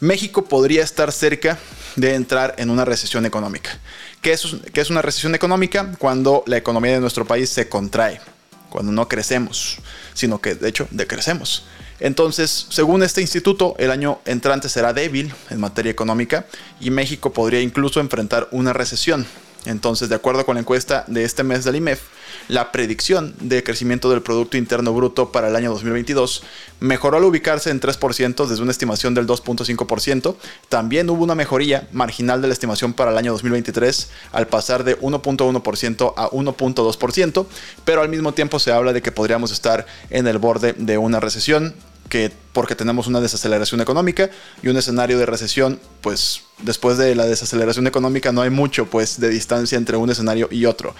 México 0.00 0.46
podría 0.46 0.82
estar 0.82 1.12
cerca 1.12 1.58
de 1.94 2.14
entrar 2.14 2.54
en 2.56 2.70
una 2.70 2.86
recesión 2.86 3.26
económica. 3.26 3.78
¿Qué 4.22 4.32
es, 4.32 4.56
es 4.72 4.90
una 4.90 5.02
recesión 5.02 5.34
económica? 5.34 5.92
Cuando 5.98 6.44
la 6.46 6.56
economía 6.56 6.92
de 6.92 7.00
nuestro 7.00 7.26
país 7.26 7.50
se 7.50 7.68
contrae, 7.68 8.22
cuando 8.70 8.90
no 8.90 9.06
crecemos, 9.06 9.76
sino 10.14 10.40
que 10.40 10.54
de 10.54 10.68
hecho 10.70 10.88
decrecemos. 10.90 11.66
Entonces, 12.00 12.68
según 12.70 13.02
este 13.02 13.20
instituto, 13.20 13.74
el 13.78 13.90
año 13.90 14.20
entrante 14.24 14.70
será 14.70 14.94
débil 14.94 15.34
en 15.50 15.60
materia 15.60 15.92
económica 15.92 16.46
y 16.80 16.90
México 16.90 17.34
podría 17.34 17.60
incluso 17.60 18.00
enfrentar 18.00 18.48
una 18.50 18.72
recesión. 18.72 19.26
Entonces, 19.68 20.08
de 20.08 20.14
acuerdo 20.14 20.46
con 20.46 20.54
la 20.54 20.60
encuesta 20.60 21.04
de 21.08 21.24
este 21.24 21.44
mes 21.44 21.62
del 21.62 21.76
IMEF, 21.76 22.00
la 22.48 22.72
predicción 22.72 23.34
de 23.38 23.62
crecimiento 23.62 24.08
del 24.08 24.22
Producto 24.22 24.56
Interno 24.56 24.94
Bruto 24.94 25.30
para 25.30 25.48
el 25.48 25.56
año 25.56 25.70
2022 25.70 26.42
mejoró 26.80 27.18
al 27.18 27.24
ubicarse 27.24 27.68
en 27.68 27.78
3% 27.78 28.46
desde 28.46 28.62
una 28.62 28.70
estimación 28.70 29.12
del 29.12 29.26
2.5%. 29.26 30.36
También 30.70 31.10
hubo 31.10 31.22
una 31.22 31.34
mejoría 31.34 31.86
marginal 31.92 32.40
de 32.40 32.48
la 32.48 32.54
estimación 32.54 32.94
para 32.94 33.10
el 33.10 33.18
año 33.18 33.32
2023 33.32 34.08
al 34.32 34.46
pasar 34.46 34.84
de 34.84 34.98
1.1% 35.00 36.14
a 36.16 36.30
1.2%, 36.30 37.46
pero 37.84 38.00
al 38.00 38.08
mismo 38.08 38.32
tiempo 38.32 38.58
se 38.58 38.72
habla 38.72 38.94
de 38.94 39.02
que 39.02 39.12
podríamos 39.12 39.52
estar 39.52 39.86
en 40.08 40.26
el 40.26 40.38
borde 40.38 40.72
de 40.72 40.96
una 40.96 41.20
recesión 41.20 41.74
que 42.08 42.32
porque 42.52 42.74
tenemos 42.74 43.06
una 43.06 43.20
desaceleración 43.20 43.80
económica 43.80 44.30
y 44.62 44.68
un 44.68 44.76
escenario 44.76 45.18
de 45.18 45.26
recesión, 45.26 45.80
pues 46.00 46.42
después 46.62 46.98
de 46.98 47.14
la 47.14 47.26
desaceleración 47.26 47.86
económica 47.86 48.32
no 48.32 48.42
hay 48.42 48.50
mucho 48.50 48.86
pues 48.86 49.20
de 49.20 49.28
distancia 49.28 49.76
entre 49.76 49.96
un 49.96 50.10
escenario 50.10 50.48
y 50.50 50.66
otro. 50.66 50.94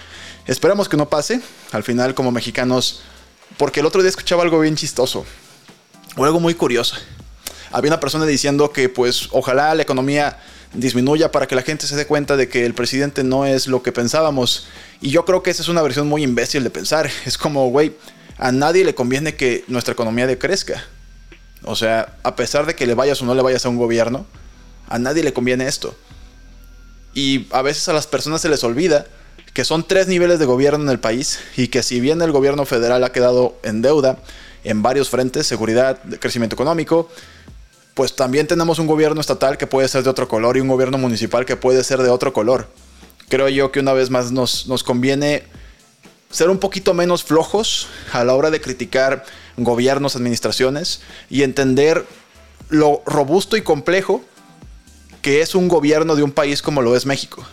Esperamos 0.45 0.87
que 0.87 0.97
no 0.97 1.09
pase, 1.09 1.41
al 1.71 1.83
final 1.83 2.13
como 2.13 2.31
mexicanos, 2.31 3.01
porque 3.57 3.81
el 3.81 3.85
otro 3.85 4.01
día 4.01 4.09
escuchaba 4.09 4.43
algo 4.43 4.59
bien 4.59 4.75
chistoso, 4.75 5.25
o 6.15 6.25
algo 6.25 6.39
muy 6.39 6.53
curioso. 6.53 6.95
Había 7.71 7.89
una 7.89 7.99
persona 7.99 8.25
diciendo 8.25 8.71
que 8.71 8.89
pues 8.89 9.29
ojalá 9.31 9.75
la 9.75 9.83
economía 9.83 10.37
disminuya 10.73 11.31
para 11.31 11.47
que 11.47 11.55
la 11.55 11.61
gente 11.61 11.87
se 11.87 11.95
dé 11.95 12.05
cuenta 12.05 12.37
de 12.37 12.47
que 12.47 12.65
el 12.65 12.73
presidente 12.73 13.23
no 13.23 13.45
es 13.45 13.67
lo 13.67 13.83
que 13.83 13.91
pensábamos. 13.91 14.67
Y 15.01 15.09
yo 15.09 15.25
creo 15.25 15.43
que 15.43 15.51
esa 15.51 15.61
es 15.61 15.67
una 15.67 15.81
versión 15.81 16.07
muy 16.07 16.23
imbécil 16.23 16.63
de 16.63 16.69
pensar. 16.69 17.09
Es 17.25 17.37
como, 17.37 17.69
güey, 17.69 17.95
a 18.37 18.51
nadie 18.51 18.83
le 18.83 18.95
conviene 18.95 19.35
que 19.35 19.63
nuestra 19.67 19.93
economía 19.93 20.27
decrezca. 20.27 20.83
O 21.63 21.75
sea, 21.75 22.17
a 22.23 22.35
pesar 22.35 22.65
de 22.65 22.75
que 22.75 22.87
le 22.87 22.93
vayas 22.93 23.21
o 23.21 23.25
no 23.25 23.35
le 23.35 23.41
vayas 23.41 23.65
a 23.65 23.69
un 23.69 23.77
gobierno, 23.77 24.25
a 24.87 24.99
nadie 24.99 25.23
le 25.23 25.33
conviene 25.33 25.67
esto. 25.67 25.95
Y 27.13 27.47
a 27.51 27.61
veces 27.61 27.87
a 27.89 27.93
las 27.93 28.07
personas 28.07 28.41
se 28.41 28.49
les 28.49 28.63
olvida 28.63 29.05
que 29.53 29.65
son 29.65 29.87
tres 29.87 30.07
niveles 30.07 30.39
de 30.39 30.45
gobierno 30.45 30.83
en 30.83 30.89
el 30.89 30.99
país 30.99 31.39
y 31.57 31.67
que 31.67 31.83
si 31.83 31.99
bien 31.99 32.21
el 32.21 32.31
gobierno 32.31 32.65
federal 32.65 33.03
ha 33.03 33.11
quedado 33.11 33.57
en 33.63 33.81
deuda 33.81 34.19
en 34.63 34.81
varios 34.81 35.09
frentes, 35.09 35.47
seguridad, 35.47 35.99
crecimiento 36.19 36.55
económico, 36.55 37.09
pues 37.93 38.15
también 38.15 38.47
tenemos 38.47 38.79
un 38.79 38.87
gobierno 38.87 39.19
estatal 39.19 39.57
que 39.57 39.67
puede 39.67 39.87
ser 39.87 40.03
de 40.03 40.09
otro 40.09 40.27
color 40.27 40.57
y 40.57 40.61
un 40.61 40.67
gobierno 40.67 40.97
municipal 40.97 41.45
que 41.45 41.55
puede 41.55 41.83
ser 41.83 42.01
de 42.01 42.09
otro 42.09 42.31
color. 42.33 42.67
Creo 43.27 43.49
yo 43.49 43.71
que 43.71 43.79
una 43.79 43.93
vez 43.93 44.09
más 44.09 44.31
nos, 44.31 44.67
nos 44.67 44.83
conviene 44.83 45.43
ser 46.29 46.49
un 46.49 46.59
poquito 46.59 46.93
menos 46.93 47.23
flojos 47.23 47.87
a 48.11 48.23
la 48.23 48.35
hora 48.35 48.51
de 48.51 48.61
criticar 48.61 49.25
gobiernos, 49.57 50.15
administraciones 50.15 51.01
y 51.29 51.43
entender 51.43 52.05
lo 52.69 53.01
robusto 53.05 53.57
y 53.57 53.61
complejo 53.61 54.23
que 55.21 55.41
es 55.41 55.55
un 55.55 55.67
gobierno 55.67 56.15
de 56.15 56.23
un 56.23 56.31
país 56.31 56.61
como 56.61 56.81
lo 56.81 56.95
es 56.95 57.05
México 57.05 57.45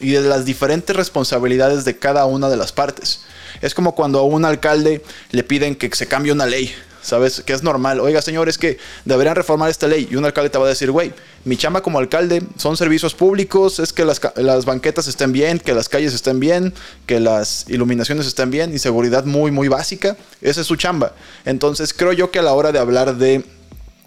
y 0.00 0.10
de 0.10 0.22
las 0.22 0.44
diferentes 0.44 0.94
responsabilidades 0.94 1.84
de 1.84 1.98
cada 1.98 2.26
una 2.26 2.48
de 2.48 2.56
las 2.56 2.72
partes. 2.72 3.22
Es 3.62 3.74
como 3.74 3.94
cuando 3.94 4.18
a 4.18 4.24
un 4.24 4.44
alcalde 4.44 5.02
le 5.30 5.42
piden 5.42 5.76
que 5.76 5.94
se 5.94 6.06
cambie 6.06 6.32
una 6.32 6.46
ley 6.46 6.74
¿sabes? 7.06 7.42
Que 7.44 7.52
es 7.52 7.62
normal. 7.62 8.00
Oiga, 8.00 8.20
señor, 8.20 8.48
es 8.48 8.58
que 8.58 8.78
deberían 9.04 9.36
reformar 9.36 9.70
esta 9.70 9.86
ley. 9.86 10.08
Y 10.10 10.16
un 10.16 10.24
alcalde 10.24 10.50
te 10.50 10.58
va 10.58 10.66
a 10.66 10.68
decir, 10.68 10.90
güey, 10.90 11.12
mi 11.44 11.56
chamba 11.56 11.82
como 11.82 11.98
alcalde 11.98 12.42
son 12.56 12.76
servicios 12.76 13.14
públicos, 13.14 13.78
es 13.78 13.92
que 13.92 14.04
las, 14.04 14.20
las, 14.36 14.64
banquetas 14.64 15.06
estén 15.06 15.32
bien, 15.32 15.58
que 15.58 15.74
las 15.74 15.88
calles 15.88 16.12
estén 16.12 16.40
bien, 16.40 16.74
que 17.06 17.20
las 17.20 17.66
iluminaciones 17.68 18.26
estén 18.26 18.50
bien 18.50 18.74
y 18.74 18.78
seguridad 18.78 19.24
muy, 19.24 19.50
muy 19.50 19.68
básica. 19.68 20.16
Esa 20.42 20.60
es 20.60 20.66
su 20.66 20.76
chamba. 20.76 21.12
Entonces 21.44 21.94
creo 21.94 22.12
yo 22.12 22.30
que 22.30 22.40
a 22.40 22.42
la 22.42 22.52
hora 22.52 22.72
de 22.72 22.78
hablar 22.78 23.16
de 23.16 23.44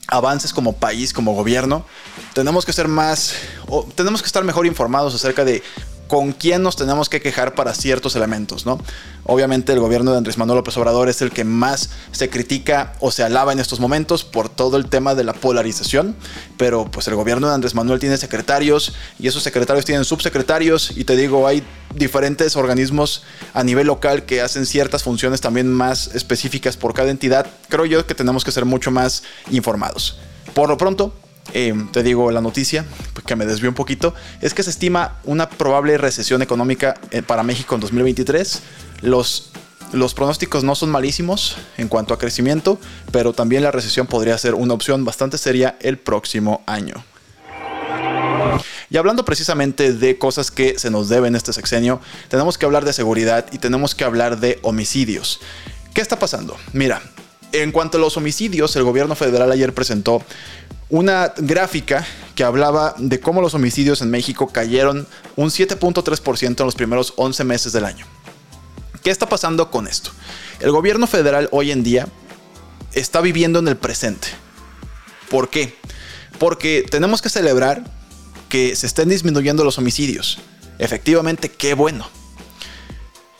avances 0.07 0.53
como 0.53 0.73
país, 0.73 1.13
como 1.13 1.33
gobierno, 1.33 1.85
tenemos 2.33 2.65
que 2.65 2.73
ser 2.73 2.87
más, 2.87 3.35
o 3.67 3.87
tenemos 3.95 4.21
que 4.21 4.27
estar 4.27 4.43
mejor 4.43 4.65
informados 4.65 5.13
acerca 5.15 5.45
de 5.45 5.61
con 6.09 6.33
quién 6.33 6.63
nos 6.63 6.75
tenemos 6.75 7.07
que 7.07 7.21
quejar 7.21 7.53
para 7.53 7.75
ciertos 7.75 8.15
elementos, 8.15 8.65
¿no? 8.65 8.79
Obviamente 9.25 9.71
el 9.73 9.79
gobierno 9.79 10.11
de 10.11 10.17
Andrés 10.17 10.39
Manuel 10.39 10.57
López 10.57 10.75
Obrador 10.75 11.07
es 11.07 11.21
el 11.21 11.29
que 11.29 11.43
más 11.43 11.91
se 12.11 12.31
critica 12.31 12.93
o 12.99 13.11
se 13.11 13.21
alaba 13.23 13.53
en 13.53 13.59
estos 13.59 13.79
momentos 13.79 14.23
por 14.23 14.49
todo 14.49 14.75
el 14.77 14.89
tema 14.89 15.13
de 15.13 15.23
la 15.23 15.33
polarización, 15.33 16.15
pero 16.57 16.89
pues 16.89 17.07
el 17.07 17.13
gobierno 17.13 17.47
de 17.47 17.53
Andrés 17.53 17.75
Manuel 17.75 17.99
tiene 17.99 18.17
secretarios 18.17 18.95
y 19.19 19.27
esos 19.27 19.43
secretarios 19.43 19.85
tienen 19.85 20.03
subsecretarios 20.03 20.97
y 20.97 21.03
te 21.03 21.15
digo, 21.15 21.45
hay 21.45 21.63
diferentes 21.93 22.55
organismos 22.55 23.21
a 23.53 23.63
nivel 23.63 23.85
local 23.85 24.25
que 24.25 24.41
hacen 24.41 24.65
ciertas 24.65 25.03
funciones 25.03 25.41
también 25.41 25.71
más 25.71 26.07
específicas 26.15 26.75
por 26.75 26.95
cada 26.95 27.11
entidad. 27.11 27.45
Creo 27.69 27.85
yo 27.85 28.07
que 28.07 28.15
tenemos 28.15 28.43
que 28.43 28.51
ser 28.51 28.65
mucho 28.65 28.89
más 28.89 29.21
informados. 29.51 30.17
Por 30.55 30.69
lo 30.69 30.77
pronto, 30.77 31.13
eh, 31.53 31.73
te 31.91 32.03
digo 32.03 32.31
la 32.31 32.41
noticia, 32.41 32.85
que 33.25 33.35
me 33.35 33.45
desvió 33.45 33.69
un 33.69 33.75
poquito, 33.75 34.13
es 34.41 34.53
que 34.53 34.63
se 34.63 34.69
estima 34.69 35.17
una 35.23 35.49
probable 35.49 35.97
recesión 35.97 36.41
económica 36.41 36.95
eh, 37.11 37.21
para 37.21 37.43
México 37.43 37.75
en 37.75 37.81
2023. 37.81 38.61
Los, 39.01 39.51
los 39.93 40.13
pronósticos 40.13 40.63
no 40.63 40.75
son 40.75 40.89
malísimos 40.89 41.57
en 41.77 41.87
cuanto 41.87 42.13
a 42.13 42.17
crecimiento, 42.17 42.79
pero 43.11 43.33
también 43.33 43.63
la 43.63 43.71
recesión 43.71 44.07
podría 44.07 44.37
ser 44.37 44.55
una 44.55 44.73
opción 44.73 45.05
bastante 45.05 45.37
seria 45.37 45.77
el 45.81 45.97
próximo 45.97 46.63
año. 46.65 47.03
Y 48.89 48.97
hablando 48.97 49.23
precisamente 49.25 49.93
de 49.93 50.17
cosas 50.17 50.49
que 50.49 50.79
se 50.79 50.89
nos 50.89 51.09
deben 51.09 51.35
este 51.35 51.53
sexenio, 51.53 52.01
tenemos 52.27 52.57
que 52.57 52.65
hablar 52.65 52.85
de 52.85 52.93
seguridad 52.93 53.45
y 53.51 53.59
tenemos 53.59 53.93
que 53.93 54.03
hablar 54.03 54.39
de 54.39 54.59
homicidios. 54.63 55.39
¿Qué 55.93 56.01
está 56.01 56.17
pasando? 56.17 56.57
Mira, 56.73 57.01
en 57.51 57.71
cuanto 57.71 57.97
a 57.97 58.01
los 58.01 58.17
homicidios, 58.17 58.75
el 58.75 58.83
gobierno 58.83 59.15
federal 59.15 59.51
ayer 59.51 59.73
presentó 59.73 60.23
una 60.89 61.33
gráfica 61.37 62.05
que 62.35 62.43
hablaba 62.43 62.95
de 62.97 63.19
cómo 63.19 63.41
los 63.41 63.53
homicidios 63.53 64.01
en 64.01 64.09
México 64.09 64.47
cayeron 64.47 65.07
un 65.35 65.49
7.3% 65.49 66.59
en 66.59 66.65
los 66.65 66.75
primeros 66.75 67.13
11 67.15 67.43
meses 67.43 67.73
del 67.73 67.85
año. 67.85 68.05
¿Qué 69.03 69.11
está 69.11 69.29
pasando 69.29 69.69
con 69.71 69.87
esto? 69.87 70.11
El 70.59 70.71
gobierno 70.71 71.07
federal 71.07 71.47
hoy 71.51 71.71
en 71.71 71.83
día 71.83 72.07
está 72.93 73.21
viviendo 73.21 73.59
en 73.59 73.67
el 73.67 73.77
presente. 73.77 74.27
¿Por 75.29 75.49
qué? 75.49 75.77
Porque 76.39 76.85
tenemos 76.89 77.21
que 77.21 77.29
celebrar 77.29 77.83
que 78.49 78.75
se 78.75 78.87
estén 78.87 79.09
disminuyendo 79.09 79.63
los 79.63 79.77
homicidios. 79.77 80.39
Efectivamente, 80.79 81.49
qué 81.49 81.75
bueno. 81.75 82.09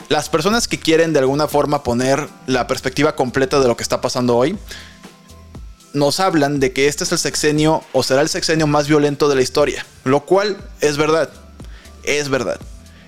Las 0.08 0.30
personas 0.30 0.68
que 0.68 0.80
quieren 0.80 1.14
de 1.14 1.20
alguna 1.20 1.48
forma 1.48 1.84
poner 1.84 2.28
la 2.48 2.68
perspectiva 2.68 3.16
completa 3.16 3.60
de 3.60 3.68
lo 3.68 3.76
que 3.76 3.84
está 3.84 4.02
pasando 4.02 4.38
hoy, 4.38 4.58
nos 5.94 6.20
hablan 6.20 6.60
de 6.60 6.72
que 6.72 6.88
este 6.88 7.04
es 7.04 7.12
el 7.12 7.18
sexenio 7.18 7.84
o 7.94 8.04
será 8.04 8.22
el 8.22 8.30
sexenio 8.30 8.68
más 8.68 8.88
violento 8.88 9.30
de 9.30 9.36
la 9.36 9.42
historia, 9.42 9.86
lo 10.04 10.26
cual 10.26 10.58
es 10.82 10.98
verdad, 10.98 11.30
es 12.04 12.30
verdad. 12.30 12.60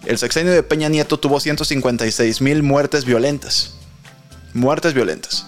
El 0.06 0.18
sexenio 0.18 0.52
de 0.52 0.64
Peña 0.64 0.90
Nieto 0.90 1.20
tuvo 1.20 1.40
156 1.40 2.42
mil 2.42 2.64
muertes 2.64 3.06
violentas, 3.06 3.76
muertes 4.54 4.94
violentas. 4.94 5.46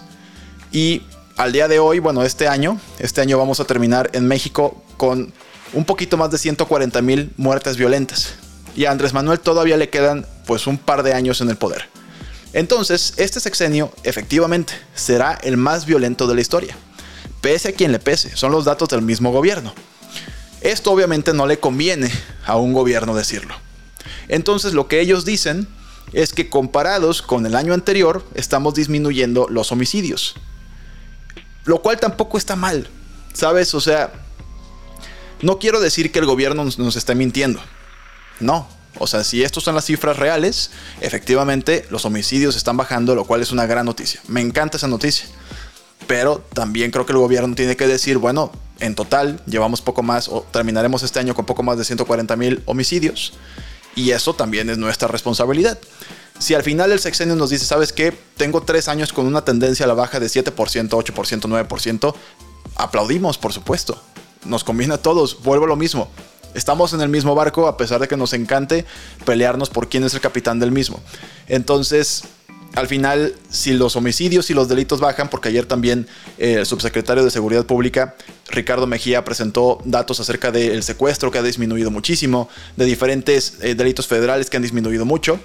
Y 0.70 1.02
al 1.36 1.52
día 1.52 1.66
de 1.66 1.80
hoy, 1.80 1.98
bueno, 1.98 2.22
este 2.22 2.46
año, 2.46 2.80
este 2.98 3.20
año 3.20 3.36
vamos 3.36 3.58
a 3.58 3.64
terminar 3.64 4.10
en 4.12 4.28
México 4.28 4.82
con 4.96 5.32
un 5.72 5.84
poquito 5.84 6.16
más 6.16 6.30
de 6.30 6.38
140 6.38 7.02
mil 7.02 7.32
muertes 7.36 7.76
violentas. 7.76 8.34
Y 8.76 8.84
a 8.84 8.92
Andrés 8.92 9.12
Manuel 9.12 9.40
todavía 9.40 9.76
le 9.76 9.88
quedan 9.88 10.26
pues 10.46 10.66
un 10.66 10.78
par 10.78 11.02
de 11.02 11.14
años 11.14 11.40
en 11.40 11.50
el 11.50 11.56
poder. 11.56 11.88
Entonces, 12.52 13.14
este 13.16 13.40
sexenio 13.40 13.92
efectivamente 14.04 14.74
será 14.94 15.34
el 15.42 15.56
más 15.56 15.86
violento 15.86 16.28
de 16.28 16.34
la 16.36 16.40
historia 16.40 16.76
pese 17.44 17.68
a 17.68 17.72
quien 17.72 17.92
le 17.92 17.98
pese, 17.98 18.34
son 18.34 18.52
los 18.52 18.64
datos 18.64 18.88
del 18.88 19.02
mismo 19.02 19.30
gobierno. 19.30 19.74
Esto 20.62 20.90
obviamente 20.90 21.34
no 21.34 21.46
le 21.46 21.58
conviene 21.58 22.10
a 22.46 22.56
un 22.56 22.72
gobierno 22.72 23.14
decirlo. 23.14 23.54
Entonces 24.28 24.72
lo 24.72 24.88
que 24.88 25.00
ellos 25.00 25.26
dicen 25.26 25.68
es 26.14 26.32
que 26.32 26.48
comparados 26.48 27.20
con 27.20 27.44
el 27.44 27.54
año 27.54 27.74
anterior 27.74 28.26
estamos 28.34 28.72
disminuyendo 28.72 29.46
los 29.50 29.72
homicidios. 29.72 30.36
Lo 31.66 31.82
cual 31.82 32.00
tampoco 32.00 32.38
está 32.38 32.56
mal, 32.56 32.88
¿sabes? 33.34 33.74
O 33.74 33.80
sea, 33.82 34.10
no 35.42 35.58
quiero 35.58 35.80
decir 35.80 36.12
que 36.12 36.20
el 36.20 36.26
gobierno 36.26 36.64
nos, 36.64 36.96
esté 36.96 37.14
mintiendo. 37.14 37.60
No. 38.40 38.66
O 38.98 39.06
sea, 39.06 39.22
si 39.22 39.42
estos 39.42 39.64
son 39.64 39.74
las 39.74 39.84
cifras 39.84 40.16
reales, 40.16 40.70
efectivamente 41.02 41.84
los 41.90 42.06
homicidios 42.06 42.56
están 42.56 42.78
bajando, 42.78 43.14
lo 43.14 43.26
cual 43.26 43.42
es 43.42 43.52
una 43.52 43.66
gran 43.66 43.84
noticia. 43.84 44.22
Me 44.28 44.40
encanta 44.40 44.78
esa 44.78 44.88
noticia. 44.88 45.26
Pero 46.06 46.42
también 46.52 46.90
creo 46.90 47.06
que 47.06 47.12
el 47.12 47.18
gobierno 47.18 47.54
tiene 47.54 47.76
que 47.76 47.86
decir, 47.86 48.18
bueno, 48.18 48.52
en 48.80 48.94
total 48.94 49.40
llevamos 49.46 49.80
poco 49.80 50.02
más 50.02 50.28
o 50.28 50.44
terminaremos 50.50 51.02
este 51.02 51.20
año 51.20 51.34
con 51.34 51.46
poco 51.46 51.62
más 51.62 51.78
de 51.78 51.84
140 51.84 52.36
mil 52.36 52.62
homicidios 52.66 53.34
y 53.94 54.10
eso 54.10 54.34
también 54.34 54.68
es 54.70 54.78
nuestra 54.78 55.08
responsabilidad. 55.08 55.78
Si 56.38 56.54
al 56.54 56.62
final 56.62 56.90
el 56.90 56.98
sexenio 56.98 57.36
nos 57.36 57.50
dice, 57.50 57.64
¿sabes 57.64 57.92
qué? 57.92 58.16
Tengo 58.36 58.62
tres 58.62 58.88
años 58.88 59.12
con 59.12 59.26
una 59.26 59.44
tendencia 59.44 59.84
a 59.84 59.86
la 59.86 59.94
baja 59.94 60.18
de 60.18 60.26
7%, 60.26 60.52
8%, 60.52 61.68
9%, 61.68 62.14
aplaudimos, 62.76 63.38
por 63.38 63.52
supuesto. 63.52 64.00
Nos 64.44 64.64
conviene 64.64 64.94
a 64.94 64.98
todos, 64.98 65.42
vuelvo 65.42 65.66
a 65.66 65.68
lo 65.68 65.76
mismo. 65.76 66.10
Estamos 66.54 66.92
en 66.92 67.00
el 67.00 67.08
mismo 67.08 67.34
barco 67.34 67.66
a 67.66 67.76
pesar 67.76 68.00
de 68.00 68.08
que 68.08 68.16
nos 68.16 68.32
encante 68.32 68.84
pelearnos 69.24 69.70
por 69.70 69.88
quién 69.88 70.04
es 70.04 70.14
el 70.14 70.20
capitán 70.20 70.58
del 70.58 70.72
mismo. 70.72 71.00
Entonces, 71.46 72.24
al 72.74 72.88
final, 72.88 73.34
si 73.50 73.72
los 73.72 73.94
homicidios 73.94 74.50
y 74.50 74.54
los 74.54 74.68
delitos 74.68 75.00
bajan, 75.00 75.30
porque 75.30 75.48
ayer 75.48 75.64
también 75.64 76.08
eh, 76.38 76.54
el 76.58 76.66
subsecretario 76.66 77.24
de 77.24 77.30
Seguridad 77.30 77.64
Pública, 77.66 78.16
Ricardo 78.48 78.86
Mejía, 78.88 79.24
presentó 79.24 79.80
datos 79.84 80.18
acerca 80.18 80.50
del 80.50 80.82
secuestro 80.82 81.30
que 81.30 81.38
ha 81.38 81.42
disminuido 81.42 81.92
muchísimo, 81.92 82.48
de 82.76 82.84
diferentes 82.84 83.58
eh, 83.62 83.76
delitos 83.76 84.08
federales 84.08 84.50
que 84.50 84.56
han 84.56 84.62
disminuido 84.62 85.04
mucho. 85.04 85.38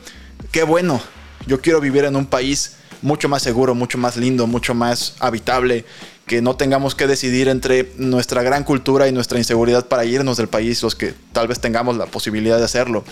Qué 0.51 0.63
bueno, 0.63 0.99
yo 1.45 1.61
quiero 1.61 1.79
vivir 1.79 2.05
en 2.05 2.15
un 2.15 2.25
país 2.25 2.77
mucho 3.03 3.29
más 3.29 3.43
seguro, 3.43 3.75
mucho 3.75 3.99
más 3.99 4.17
lindo, 4.17 4.47
mucho 4.47 4.73
más 4.73 5.13
habitable, 5.19 5.85
que 6.25 6.41
no 6.41 6.55
tengamos 6.55 6.95
que 6.95 7.05
decidir 7.05 7.47
entre 7.47 7.91
nuestra 7.97 8.41
gran 8.41 8.63
cultura 8.63 9.07
y 9.07 9.11
nuestra 9.11 9.37
inseguridad 9.37 9.87
para 9.87 10.03
irnos 10.03 10.37
del 10.37 10.47
país, 10.47 10.81
los 10.81 10.95
que 10.95 11.13
tal 11.31 11.47
vez 11.47 11.59
tengamos 11.59 11.95
la 11.95 12.07
posibilidad 12.07 12.57
de 12.57 12.65
hacerlo. 12.65 13.03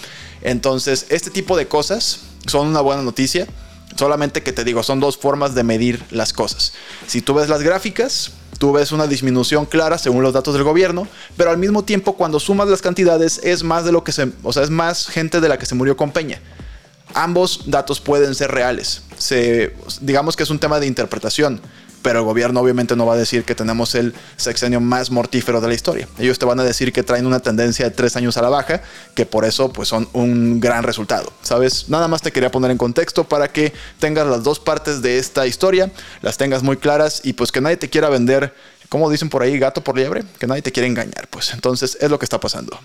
Entonces, 0.42 1.06
este 1.10 1.30
tipo 1.30 1.56
de 1.56 1.68
cosas 1.68 2.22
son 2.48 2.68
una 2.68 2.82
buena 2.82 3.04
noticia 3.04 3.48
Solamente 3.96 4.44
que 4.44 4.54
te 4.54 4.64
digo, 4.64 4.84
son 4.84 5.00
dos 5.00 5.18
formas 5.18 5.56
de 5.56 5.64
medir 5.64 6.04
las 6.12 6.34
cosas. 6.34 6.74
Si 7.08 7.22
tú 7.22 7.34
ves 7.34 7.50
las 7.50 7.64
gráficas, 7.64 8.32
tú 8.60 8.72
ves 8.72 8.92
una 8.92 9.08
disminución 9.08 9.66
clara 9.66 9.98
según 9.98 10.24
los 10.24 10.34
datos 10.34 10.54
del 10.54 10.64
gobierno, 10.64 11.08
pero 11.36 11.50
al 11.50 11.58
mismo 11.58 11.84
tiempo 11.84 12.14
cuando 12.16 12.40
sumas 12.40 12.68
las 12.68 12.82
cantidades 12.82 13.40
es 13.44 13.64
más 13.64 13.86
de 13.86 13.92
lo 13.92 14.04
que 14.04 14.12
se, 14.12 14.32
o 14.44 14.54
sea, 14.54 14.64
es 14.64 14.70
más 14.70 15.08
gente 15.08 15.42
de 15.42 15.50
la 15.50 15.58
que 15.58 15.66
se 15.66 15.76
murió 15.76 15.98
con 15.98 16.12
Peña. 16.12 16.42
Ambos 17.14 17.64
datos 17.66 18.00
pueden 18.00 18.36
ser 18.36 18.52
reales. 18.52 19.02
Se, 19.18 19.74
digamos 20.02 20.36
que 20.36 20.44
es 20.44 20.50
un 20.50 20.60
tema 20.60 20.80
de 20.80 20.88
interpretación 20.88 21.62
pero 22.02 22.20
el 22.20 22.26
gobierno 22.26 22.62
obviamente 22.62 22.96
no 22.96 23.06
va 23.06 23.14
a 23.14 23.18
decir 23.18 23.44
que 23.44 23.56
tenemos 23.56 23.96
el 23.96 24.14
sexenio 24.38 24.80
más 24.80 25.12
mortífero 25.12 25.62
de 25.62 25.68
la 25.68 25.74
historia. 25.74 26.08
Ellos 26.18 26.40
te 26.40 26.46
van 26.46 26.60
a 26.60 26.64
decir 26.64 26.94
que 26.94 27.04
traen 27.04 27.26
una 27.26 27.40
tendencia 27.40 27.86
de 27.86 27.92
tres 27.92 28.16
años 28.16 28.38
a 28.38 28.42
la 28.42 28.50
baja, 28.50 28.82
que 29.16 29.26
por 29.26 29.46
eso 29.46 29.72
pues 29.72 29.90
son 29.90 30.08
un 30.14 30.60
gran 30.60 30.84
resultado. 30.84 31.32
¿Sabes? 31.42 31.90
Nada 31.90 32.08
más 32.08 32.22
te 32.22 32.32
quería 32.32 32.52
poner 32.52 32.72
en 32.72 32.78
contexto 32.78 33.24
para 33.24 33.52
que 33.52 33.74
tengas 34.00 34.28
las 34.28 34.44
dos 34.44 34.60
partes 34.60 35.02
de 35.02 35.18
esta 35.18 35.48
historia, 35.48 35.92
las 36.22 36.38
tengas 36.38 36.64
muy 36.64 36.78
claras 36.78 37.22
y 37.24 37.34
pues 37.34 37.52
que 37.52 37.62
nadie 37.62 37.78
te 37.78 37.90
quiera 37.90 38.10
vender, 38.10 38.54
como 38.90 39.10
dicen 39.10 39.30
por 39.30 39.42
ahí, 39.42 39.58
gato 39.60 39.84
por 39.84 39.98
liebre, 39.98 40.24
que 40.40 40.48
nadie 40.48 40.62
te 40.62 40.72
quiera 40.72 40.88
engañar. 40.88 41.28
Pues 41.30 41.54
entonces 41.54 41.98
es 42.00 42.10
lo 42.10 42.20
que 42.20 42.26
está 42.26 42.40
pasando. 42.40 42.80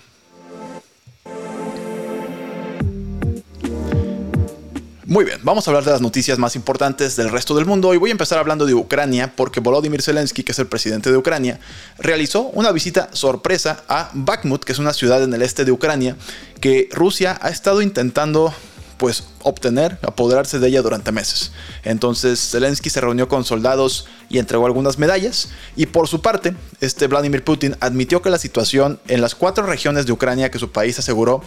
Muy 5.13 5.25
bien, 5.25 5.41
vamos 5.43 5.67
a 5.67 5.69
hablar 5.69 5.85
de 5.85 5.91
las 5.91 6.01
noticias 6.01 6.39
más 6.39 6.55
importantes 6.55 7.15
del 7.15 7.29
resto 7.29 7.53
del 7.53 7.67
mundo 7.67 7.93
y 7.93 7.97
voy 7.97 8.09
a 8.09 8.13
empezar 8.13 8.39
hablando 8.39 8.65
de 8.65 8.73
Ucrania 8.73 9.31
porque 9.35 9.59
Volodymyr 9.59 10.01
Zelensky, 10.01 10.41
que 10.41 10.53
es 10.53 10.57
el 10.57 10.65
presidente 10.65 11.11
de 11.11 11.17
Ucrania, 11.17 11.59
realizó 11.99 12.45
una 12.45 12.71
visita 12.71 13.09
sorpresa 13.11 13.83
a 13.87 14.09
Bakhmut, 14.15 14.63
que 14.63 14.71
es 14.71 14.79
una 14.79 14.91
ciudad 14.91 15.21
en 15.21 15.31
el 15.31 15.43
este 15.43 15.65
de 15.65 15.71
Ucrania, 15.71 16.17
que 16.61 16.89
Rusia 16.91 17.37
ha 17.43 17.49
estado 17.49 17.83
intentando 17.83 18.51
pues 18.97 19.25
obtener, 19.43 19.99
apoderarse 20.01 20.57
de 20.57 20.67
ella 20.67 20.81
durante 20.81 21.11
meses. 21.11 21.51
Entonces 21.83 22.49
Zelensky 22.49 22.89
se 22.89 22.99
reunió 22.99 23.27
con 23.27 23.45
soldados 23.45 24.07
y 24.29 24.39
entregó 24.39 24.65
algunas 24.65 24.97
medallas. 24.97 25.49
Y 25.75 25.85
por 25.85 26.07
su 26.07 26.21
parte, 26.21 26.55
este 26.81 27.05
Vladimir 27.05 27.43
Putin 27.43 27.75
admitió 27.81 28.23
que 28.23 28.31
la 28.31 28.39
situación 28.39 28.99
en 29.07 29.21
las 29.21 29.35
cuatro 29.35 29.67
regiones 29.67 30.07
de 30.07 30.11
Ucrania 30.11 30.49
que 30.49 30.57
su 30.57 30.71
país 30.71 30.97
aseguró 30.97 31.43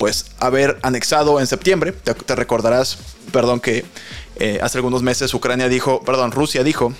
pues 0.00 0.30
haber 0.38 0.78
anexado 0.80 1.40
en 1.40 1.46
septiembre. 1.46 1.92
Te, 1.92 2.34
recordarás, 2.34 2.96
perdón, 3.32 3.60
que 3.60 3.84
eh, 4.36 4.58
hace 4.62 4.78
algunos 4.78 5.02
meses 5.02 5.34
Ucrania 5.34 5.68
dijo, 5.68 6.00
perdón, 6.00 6.32
Rusia 6.32 6.64
dijo 6.64 6.94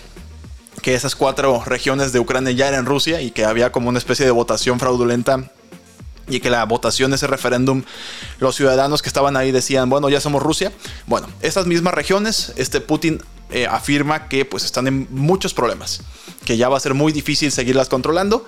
que 0.83 0.95
esas 0.95 1.17
cuatro 1.17 1.65
regiones 1.65 2.13
de 2.13 2.21
Ucrania 2.21 2.53
ya 2.53 2.69
eran 2.69 2.85
Rusia 2.85 3.23
y 3.23 3.31
que 3.31 3.47
había 3.47 3.73
como 3.73 3.89
una 3.89 3.97
especie 3.97 4.27
de 4.27 4.33
votación 4.33 4.79
fraudulenta 4.79 5.51
y 6.29 6.41
que 6.41 6.51
la 6.51 6.63
votación, 6.65 7.15
ese 7.15 7.27
referéndum, 7.27 7.85
los 8.39 8.55
ciudadanos 8.55 9.01
que 9.01 9.09
estaban 9.09 9.35
ahí 9.35 9.51
decían, 9.51 9.89
bueno, 9.89 10.11
ya 10.11 10.21
somos 10.21 10.43
Rusia. 10.43 10.71
Bueno, 11.07 11.27
esas 11.41 11.65
mismas 11.65 11.95
regiones, 11.95 12.53
este 12.57 12.83
Putin 12.83 13.23
eh, 13.53 13.67
afirma 13.67 14.29
que 14.29 14.45
pues 14.45 14.65
están 14.65 14.87
en 14.87 15.09
muchos 15.11 15.55
problemas, 15.55 16.03
que 16.45 16.57
ya 16.57 16.69
va 16.69 16.77
a 16.77 16.81
ser 16.81 16.95
muy 16.95 17.13
difícil 17.13 17.51
seguirlas 17.51 17.89
controlando. 17.89 18.45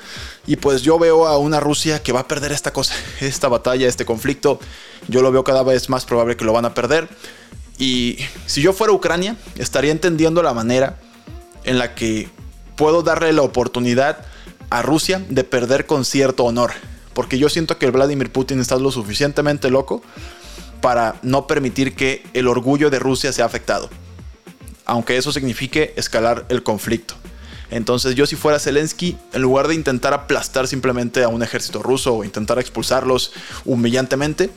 Y 0.47 0.57
pues 0.57 0.83
yo 0.83 0.99
veo 0.99 1.27
a 1.27 1.39
una 1.39 1.59
Rusia 1.59 2.03
que 2.03 2.13
va 2.13 2.21
a 2.21 2.29
perder 2.29 2.53
esta 2.53 2.73
cosa, 2.73 2.95
esta 3.21 3.49
batalla, 3.49 3.89
este 3.89 4.05
conflicto, 4.05 4.61
yo 5.09 5.23
lo 5.23 5.33
veo 5.33 5.43
cada 5.43 5.65
vez 5.65 5.89
más 5.89 6.05
probable 6.05 6.37
que 6.37 6.45
lo 6.45 6.53
van 6.53 6.67
a 6.67 6.75
perder. 6.75 7.09
Y 7.79 8.19
si 8.47 8.63
yo 8.63 8.73
fuera 8.73 8.93
Ucrania 8.93 9.37
estaría 9.57 9.91
entendiendo 9.91 10.43
la 10.43 10.55
manera 10.55 11.01
en 11.65 11.79
la 11.79 11.97
que 11.97 12.29
puedo 12.77 13.03
darle 13.03 13.33
la 13.33 13.43
oportunidad 13.43 14.25
a 14.71 14.83
Rusia 14.83 15.25
de 15.29 15.43
perder 15.43 15.87
con 15.87 16.05
cierto 16.05 16.45
honor, 16.45 16.73
porque 17.13 17.39
yo 17.39 17.49
siento 17.49 17.77
que 17.77 17.91
Vladimir 17.91 18.31
Putin 18.31 18.61
está 18.61 18.77
lo 18.77 18.93
suficientemente 18.93 19.69
loco 19.69 20.03
para 20.81 21.17
no 21.23 21.47
permitir 21.49 21.97
que 21.97 22.25
el 22.35 22.47
orgullo 22.47 22.89
de 22.89 23.01
Rusia 23.01 23.33
sea 23.33 23.47
afectado 23.47 23.91
aunque 24.87 25.17
eso 25.17 25.33
signifique 25.33 25.95
escalar 25.97 26.47
el 26.49 26.63
conflicto. 26.63 27.15
Entonces 27.71 28.15
yo 28.15 28.27
si 28.27 28.37
fuera 28.37 28.59
Zelensky, 28.59 29.17
en 29.33 29.43
lugar 29.43 29.67
de 29.67 29.75
intentar 29.75 30.13
aplastar 30.13 30.69
simplemente 30.69 31.25
a 31.25 31.29
un 31.29 31.43
ejército 31.43 31.83
ruso 31.83 32.15
o 32.15 32.25
intentar 32.25 32.59
expulsarlos 32.59 33.33
humillantemente, 33.65 34.51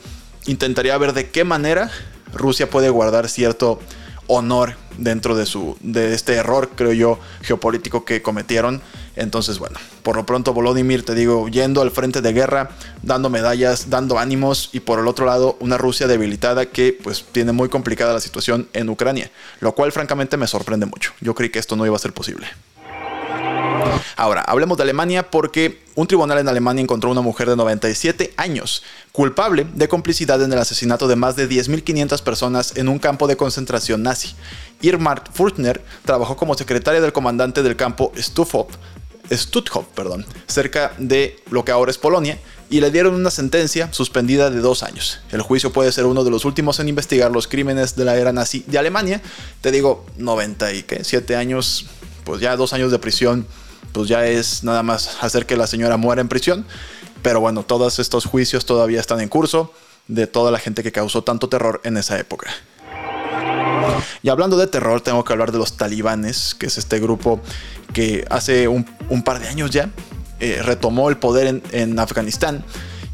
intentaría 0.46 0.96
ver 0.98 1.14
de 1.14 1.30
qué 1.30 1.42
manera 1.42 1.90
Rusia 2.32 2.68
puede 2.68 2.90
guardar 2.90 3.28
cierto 3.28 3.80
honor 4.28 4.76
dentro 4.98 5.36
de, 5.36 5.46
su, 5.46 5.76
de 5.80 6.14
este 6.14 6.34
error, 6.34 6.70
creo 6.74 6.92
yo, 6.92 7.18
geopolítico 7.42 8.04
que 8.04 8.22
cometieron. 8.22 8.82
Entonces, 9.14 9.58
bueno, 9.58 9.78
por 10.02 10.16
lo 10.16 10.26
pronto 10.26 10.52
Volodymyr, 10.52 11.04
te 11.04 11.14
digo, 11.14 11.48
yendo 11.48 11.80
al 11.80 11.90
frente 11.90 12.20
de 12.20 12.32
guerra, 12.32 12.70
dando 13.02 13.30
medallas, 13.30 13.88
dando 13.88 14.18
ánimos 14.18 14.70
y 14.72 14.80
por 14.80 14.98
el 14.98 15.08
otro 15.08 15.24
lado 15.24 15.56
una 15.60 15.78
Rusia 15.78 16.06
debilitada 16.06 16.66
que 16.66 16.98
pues 17.02 17.24
tiene 17.32 17.52
muy 17.52 17.68
complicada 17.68 18.12
la 18.12 18.20
situación 18.20 18.68
en 18.72 18.88
Ucrania, 18.90 19.30
lo 19.60 19.74
cual 19.74 19.92
francamente 19.92 20.36
me 20.36 20.46
sorprende 20.46 20.86
mucho. 20.86 21.12
Yo 21.20 21.34
creí 21.34 21.50
que 21.50 21.58
esto 21.58 21.76
no 21.76 21.86
iba 21.86 21.96
a 21.96 22.00
ser 22.00 22.12
posible. 22.12 22.46
Ahora, 24.16 24.42
hablemos 24.42 24.76
de 24.76 24.84
Alemania 24.84 25.30
porque 25.30 25.82
un 25.94 26.06
tribunal 26.06 26.38
en 26.38 26.48
Alemania 26.48 26.82
encontró 26.82 27.08
a 27.08 27.12
una 27.12 27.20
mujer 27.20 27.48
de 27.48 27.56
97 27.56 28.34
años 28.36 28.82
culpable 29.12 29.66
de 29.74 29.88
complicidad 29.88 30.42
en 30.42 30.52
el 30.52 30.58
asesinato 30.58 31.08
de 31.08 31.16
más 31.16 31.36
de 31.36 31.48
10.500 31.48 32.22
personas 32.22 32.76
en 32.76 32.88
un 32.88 32.98
campo 32.98 33.26
de 33.26 33.36
concentración 33.36 34.02
nazi. 34.02 34.34
Irmar 34.80 35.24
Furtner 35.32 35.82
trabajó 36.04 36.36
como 36.36 36.54
secretaria 36.54 37.00
del 37.00 37.12
comandante 37.12 37.62
del 37.62 37.76
campo 37.76 38.12
Stutthof, 38.16 38.68
Stutthof 39.32 39.86
perdón, 39.94 40.26
cerca 40.46 40.92
de 40.98 41.38
lo 41.50 41.64
que 41.64 41.72
ahora 41.72 41.90
es 41.90 41.98
Polonia, 41.98 42.38
y 42.68 42.80
le 42.80 42.90
dieron 42.90 43.14
una 43.14 43.30
sentencia 43.30 43.92
suspendida 43.92 44.50
de 44.50 44.60
dos 44.60 44.82
años. 44.82 45.20
El 45.30 45.42
juicio 45.42 45.72
puede 45.72 45.92
ser 45.92 46.04
uno 46.06 46.24
de 46.24 46.30
los 46.30 46.44
últimos 46.44 46.80
en 46.80 46.88
investigar 46.88 47.30
los 47.30 47.46
crímenes 47.48 47.96
de 47.96 48.04
la 48.04 48.16
era 48.16 48.32
nazi 48.32 48.64
de 48.66 48.78
Alemania. 48.78 49.22
Te 49.60 49.70
digo, 49.70 50.04
97 50.16 51.36
años, 51.36 51.86
pues 52.24 52.40
ya 52.40 52.56
dos 52.56 52.72
años 52.72 52.90
de 52.90 52.98
prisión 52.98 53.46
pues 53.96 54.10
ya 54.10 54.26
es 54.26 54.62
nada 54.62 54.82
más 54.82 55.16
hacer 55.22 55.46
que 55.46 55.56
la 55.56 55.66
señora 55.66 55.96
muera 55.96 56.20
en 56.20 56.28
prisión. 56.28 56.66
Pero 57.22 57.40
bueno, 57.40 57.62
todos 57.62 57.98
estos 57.98 58.26
juicios 58.26 58.66
todavía 58.66 59.00
están 59.00 59.20
en 59.20 59.30
curso 59.30 59.72
de 60.06 60.26
toda 60.26 60.50
la 60.50 60.58
gente 60.58 60.82
que 60.82 60.92
causó 60.92 61.24
tanto 61.24 61.48
terror 61.48 61.80
en 61.82 61.96
esa 61.96 62.18
época. 62.18 62.50
Y 64.22 64.28
hablando 64.28 64.58
de 64.58 64.66
terror, 64.66 65.00
tengo 65.00 65.24
que 65.24 65.32
hablar 65.32 65.50
de 65.50 65.56
los 65.56 65.78
talibanes, 65.78 66.54
que 66.54 66.66
es 66.66 66.76
este 66.76 67.00
grupo 67.00 67.40
que 67.94 68.26
hace 68.28 68.68
un, 68.68 68.84
par 69.24 69.40
de 69.40 69.48
años 69.48 69.70
ya 69.70 69.88
eh, 70.40 70.60
retomó 70.62 71.08
el 71.08 71.16
poder 71.16 71.46
en, 71.46 71.62
en 71.72 71.98
Afganistán 71.98 72.66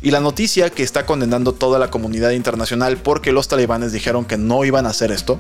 y 0.03 0.11
la 0.11 0.21
noticia 0.21 0.71
que 0.71 0.83
está 0.83 1.07
condenando 1.07 1.53
toda 1.53 1.79
la 1.79 1.91
comunidad 1.91 2.31
internacional 2.31 2.97
porque 2.97 3.33
los 3.33 3.49
talibanes 3.49 3.93
dijeron 3.93 4.25
que 4.25 4.37
no 4.37 4.65
iban 4.65 4.87
a 4.87 4.91
hacer 4.91 5.12
esto, 5.12 5.38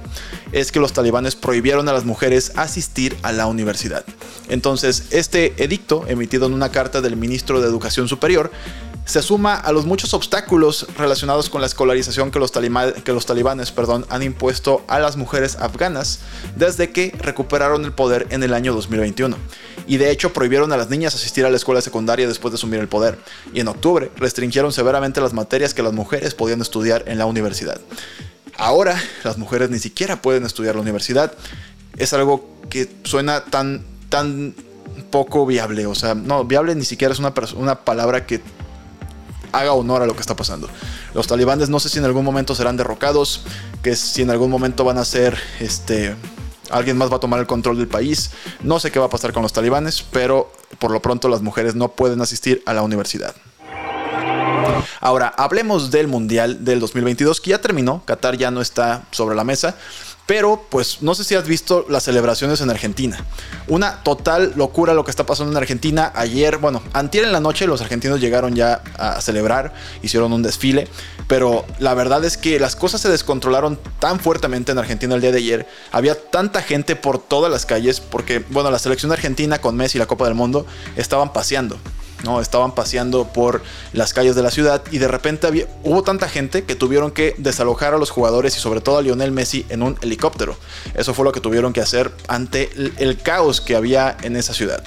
es 0.52 0.70
que 0.72 0.80
los 0.80 0.92
talibanes 0.92 1.34
prohibieron 1.34 1.88
a 1.88 1.92
las 1.92 2.04
mujeres 2.04 2.52
asistir 2.56 3.16
a 3.22 3.32
la 3.32 3.46
universidad. 3.46 4.04
Entonces, 4.48 5.04
este 5.10 5.62
edicto, 5.62 6.04
emitido 6.06 6.46
en 6.46 6.54
una 6.54 6.70
carta 6.70 7.00
del 7.00 7.16
ministro 7.16 7.60
de 7.60 7.68
Educación 7.68 8.08
Superior, 8.08 8.50
se 9.04 9.20
suma 9.20 9.56
a 9.56 9.72
los 9.72 9.84
muchos 9.84 10.14
obstáculos 10.14 10.86
relacionados 10.96 11.50
con 11.50 11.60
la 11.60 11.66
escolarización 11.66 12.30
que 12.30 12.38
los, 12.38 12.52
talibanes 12.52 13.72
perdón, 13.72 14.06
han 14.08 14.22
impuesto 14.22 14.84
a 14.86 15.00
las 15.00 15.16
mujeres 15.16 15.56
afganas 15.56 16.20
desde 16.56 16.90
que 16.90 17.12
recuperaron 17.18 17.84
el 17.84 17.92
poder 17.92 18.26
en 18.30 18.42
el 18.42 18.54
año 18.54 18.72
2021. 18.72 19.36
Y 19.86 19.96
de 19.96 20.10
hecho 20.10 20.32
prohibieron 20.32 20.72
a 20.72 20.76
las 20.76 20.88
niñas 20.90 21.14
asistir 21.14 21.44
a 21.44 21.50
la 21.50 21.56
escuela 21.56 21.80
secundaria 21.80 22.28
después 22.28 22.52
de 22.52 22.56
asumir 22.56 22.80
el 22.80 22.88
poder. 22.88 23.18
Y 23.52 23.60
en 23.60 23.68
octubre 23.68 24.10
restringieron 24.16 24.72
severamente 24.72 25.20
las 25.20 25.32
materias 25.32 25.74
que 25.74 25.82
las 25.82 25.92
mujeres 25.92 26.34
podían 26.34 26.60
estudiar 26.60 27.04
en 27.06 27.18
la 27.18 27.26
universidad. 27.26 27.80
Ahora 28.56 29.00
las 29.24 29.38
mujeres 29.38 29.70
ni 29.70 29.78
siquiera 29.78 30.20
pueden 30.22 30.44
estudiar 30.44 30.74
la 30.74 30.82
universidad. 30.82 31.32
Es 31.96 32.12
algo 32.12 32.48
que 32.70 32.90
suena 33.04 33.44
tan, 33.44 33.84
tan 34.08 34.54
poco 35.10 35.46
viable. 35.46 35.86
O 35.86 35.94
sea, 35.94 36.14
no, 36.14 36.44
viable 36.44 36.74
ni 36.74 36.84
siquiera 36.84 37.12
es 37.12 37.18
una, 37.18 37.32
una 37.56 37.84
palabra 37.84 38.26
que 38.26 38.40
haga 39.52 39.72
honor 39.72 40.02
a 40.02 40.06
lo 40.06 40.14
que 40.14 40.20
está 40.20 40.36
pasando. 40.36 40.68
Los 41.14 41.26
talibanes 41.26 41.68
no 41.68 41.78
sé 41.78 41.88
si 41.88 41.98
en 41.98 42.04
algún 42.04 42.24
momento 42.24 42.54
serán 42.54 42.76
derrocados, 42.76 43.42
que 43.82 43.94
si 43.96 44.22
en 44.22 44.30
algún 44.30 44.50
momento 44.50 44.84
van 44.84 44.98
a 44.98 45.04
ser 45.04 45.38
este 45.60 46.14
alguien 46.72 46.96
más 46.96 47.10
va 47.10 47.16
a 47.16 47.20
tomar 47.20 47.40
el 47.40 47.46
control 47.46 47.78
del 47.78 47.88
país. 47.88 48.30
No 48.62 48.80
sé 48.80 48.90
qué 48.90 48.98
va 48.98 49.06
a 49.06 49.10
pasar 49.10 49.32
con 49.32 49.42
los 49.42 49.52
talibanes, 49.52 50.02
pero 50.02 50.52
por 50.78 50.90
lo 50.90 51.00
pronto 51.00 51.28
las 51.28 51.42
mujeres 51.42 51.74
no 51.74 51.88
pueden 51.88 52.20
asistir 52.20 52.62
a 52.66 52.72
la 52.72 52.82
universidad. 52.82 53.34
Ahora, 55.00 55.32
hablemos 55.36 55.90
del 55.90 56.08
Mundial 56.08 56.64
del 56.64 56.80
2022 56.80 57.40
que 57.40 57.50
ya 57.50 57.60
terminó, 57.60 58.02
Qatar 58.04 58.36
ya 58.36 58.50
no 58.50 58.60
está 58.60 59.04
sobre 59.10 59.34
la 59.34 59.44
mesa. 59.44 59.76
Pero, 60.26 60.64
pues, 60.70 61.02
no 61.02 61.14
sé 61.14 61.24
si 61.24 61.34
has 61.34 61.46
visto 61.46 61.84
las 61.88 62.04
celebraciones 62.04 62.60
en 62.60 62.70
Argentina. 62.70 63.18
Una 63.66 64.02
total 64.04 64.52
locura 64.56 64.94
lo 64.94 65.04
que 65.04 65.10
está 65.10 65.26
pasando 65.26 65.50
en 65.50 65.58
Argentina. 65.58 66.12
Ayer, 66.14 66.58
bueno, 66.58 66.80
antier 66.92 67.24
en 67.24 67.32
la 67.32 67.40
noche 67.40 67.66
los 67.66 67.80
argentinos 67.80 68.20
llegaron 68.20 68.54
ya 68.54 68.82
a 68.98 69.20
celebrar, 69.20 69.74
hicieron 70.02 70.32
un 70.32 70.42
desfile. 70.42 70.86
Pero 71.26 71.64
la 71.78 71.94
verdad 71.94 72.24
es 72.24 72.36
que 72.36 72.60
las 72.60 72.76
cosas 72.76 73.00
se 73.00 73.08
descontrolaron 73.08 73.78
tan 73.98 74.20
fuertemente 74.20 74.72
en 74.72 74.78
Argentina 74.78 75.14
el 75.14 75.20
día 75.20 75.32
de 75.32 75.38
ayer. 75.38 75.68
Había 75.90 76.14
tanta 76.14 76.62
gente 76.62 76.94
por 76.94 77.18
todas 77.18 77.50
las 77.50 77.66
calles 77.66 78.00
porque, 78.00 78.44
bueno, 78.50 78.70
la 78.70 78.78
selección 78.78 79.10
argentina 79.12 79.60
con 79.60 79.76
Messi 79.76 79.98
y 79.98 80.00
la 80.00 80.06
Copa 80.06 80.24
del 80.26 80.34
Mundo 80.34 80.66
estaban 80.96 81.32
paseando. 81.32 81.78
¿No? 82.24 82.40
Estaban 82.40 82.74
paseando 82.74 83.28
por 83.28 83.62
las 83.92 84.12
calles 84.12 84.34
de 84.34 84.42
la 84.42 84.50
ciudad 84.50 84.82
y 84.90 84.98
de 84.98 85.08
repente 85.08 85.66
hubo 85.82 86.02
tanta 86.02 86.28
gente 86.28 86.64
que 86.64 86.74
tuvieron 86.74 87.10
que 87.10 87.34
desalojar 87.38 87.94
a 87.94 87.98
los 87.98 88.10
jugadores 88.10 88.56
y 88.56 88.60
sobre 88.60 88.80
todo 88.80 88.98
a 88.98 89.02
Lionel 89.02 89.32
Messi 89.32 89.66
en 89.68 89.82
un 89.82 89.98
helicóptero. 90.02 90.56
Eso 90.94 91.14
fue 91.14 91.24
lo 91.24 91.32
que 91.32 91.40
tuvieron 91.40 91.72
que 91.72 91.80
hacer 91.80 92.12
ante 92.28 92.70
el, 92.98 93.18
caos 93.22 93.60
que 93.60 93.76
había 93.76 94.16
en 94.22 94.36
esa 94.36 94.54
ciudad. 94.54 94.82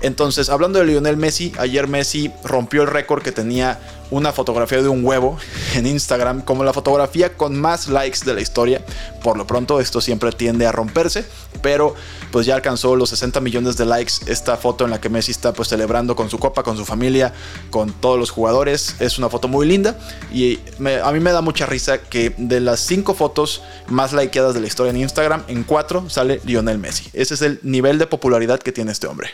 Entonces, 0.00 0.48
hablando 0.48 0.78
de 0.78 0.86
Lionel 0.86 1.16
Messi, 1.16 1.52
ayer 1.58 1.86
Messi 1.86 2.30
rompió 2.44 2.82
el 2.82 2.88
récord 2.88 3.22
que 3.22 3.32
tenía 3.32 3.78
una 4.10 4.32
fotografía 4.32 4.82
de 4.82 4.88
un 4.88 5.04
huevo 5.04 5.38
en 5.74 5.86
Instagram 5.86 6.42
como 6.42 6.64
la 6.64 6.72
fotografía 6.72 7.36
con 7.36 7.60
más 7.60 7.88
likes 7.88 8.20
de 8.24 8.34
la 8.34 8.40
historia. 8.40 8.84
Por 9.22 9.36
lo 9.36 9.46
pronto 9.46 9.80
esto 9.80 10.00
siempre 10.00 10.32
tiende 10.32 10.66
a 10.66 10.72
romperse, 10.72 11.24
pero 11.62 11.94
pues 12.30 12.46
ya 12.46 12.54
alcanzó 12.54 12.96
los 12.96 13.10
60 13.10 13.40
millones 13.40 13.76
de 13.76 13.86
likes 13.86 14.14
esta 14.26 14.56
foto 14.56 14.84
en 14.84 14.90
la 14.90 15.00
que 15.00 15.08
Messi 15.08 15.30
está 15.30 15.52
pues 15.52 15.68
celebrando 15.68 16.16
con 16.16 16.30
su 16.30 16.38
copa, 16.38 16.62
con 16.62 16.76
su 16.76 16.84
familia, 16.84 17.32
con 17.70 17.92
todos 17.92 18.18
los 18.18 18.30
jugadores. 18.30 18.96
Es 19.00 19.18
una 19.18 19.28
foto 19.28 19.48
muy 19.48 19.66
linda 19.66 19.98
y 20.32 20.58
a 21.02 21.12
mí 21.12 21.20
me 21.20 21.32
da 21.32 21.40
mucha 21.40 21.66
risa 21.66 21.98
que 21.98 22.34
de 22.36 22.60
las 22.60 22.80
5 22.80 23.14
fotos 23.14 23.62
más 23.88 24.12
likeadas 24.12 24.54
de 24.54 24.60
la 24.60 24.66
historia 24.66 24.90
en 24.90 24.96
Instagram, 24.96 25.44
en 25.48 25.64
4 25.64 26.10
sale 26.10 26.40
Lionel 26.44 26.78
Messi. 26.78 27.10
Ese 27.12 27.34
es 27.34 27.42
el 27.42 27.60
nivel 27.62 27.98
de 27.98 28.06
popularidad 28.06 28.60
que 28.60 28.72
tiene 28.72 28.92
este 28.92 29.06
hombre. 29.06 29.30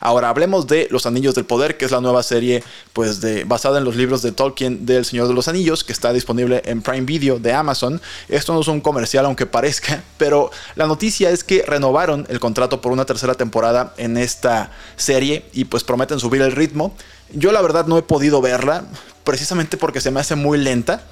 Ahora 0.00 0.30
hablemos 0.30 0.66
de 0.66 0.88
Los 0.90 1.06
Anillos 1.06 1.34
del 1.34 1.44
Poder, 1.44 1.76
que 1.76 1.84
es 1.84 1.90
la 1.90 2.00
nueva 2.00 2.22
serie 2.22 2.64
pues 2.92 3.20
basada 3.46 3.78
en 3.78 3.84
los 3.84 3.96
libros 3.96 4.22
de 4.22 4.32
Tolkien 4.32 4.86
del 4.86 5.04
Señor 5.04 5.28
de 5.28 5.34
los 5.34 5.46
Anillos, 5.46 5.84
que 5.84 5.92
está 5.92 6.12
disponible 6.12 6.62
en 6.64 6.80
Prime 6.80 7.02
Video 7.02 7.38
de 7.38 7.52
Amazon. 7.52 8.00
Esto 8.28 8.54
no 8.54 8.60
es 8.60 8.68
un 8.68 8.80
comercial 8.80 9.26
aunque 9.26 9.46
parezca, 9.46 10.02
pero 10.16 10.50
la 10.74 10.86
noticia 10.86 11.30
es 11.30 11.44
que 11.44 11.62
renovaron 11.66 12.26
el 12.30 12.40
contrato 12.40 12.80
por 12.80 12.92
una 12.92 13.04
tercera 13.04 13.34
temporada 13.34 13.94
en 13.98 14.16
esta 14.16 14.72
serie 14.96 15.44
y 15.52 15.66
pues 15.66 15.84
prometen 15.84 16.18
subir 16.18 16.42
el 16.42 16.52
ritmo. 16.52 16.94
Yo 17.32 17.52
la 17.52 17.60
verdad 17.60 17.86
no 17.86 17.98
he 17.98 18.02
podido 18.02 18.40
verla, 18.40 18.84
precisamente 19.22 19.76
porque 19.76 20.00
se 20.00 20.10
me 20.10 20.20
hace 20.20 20.34
muy 20.34 20.58
lenta 20.58 21.04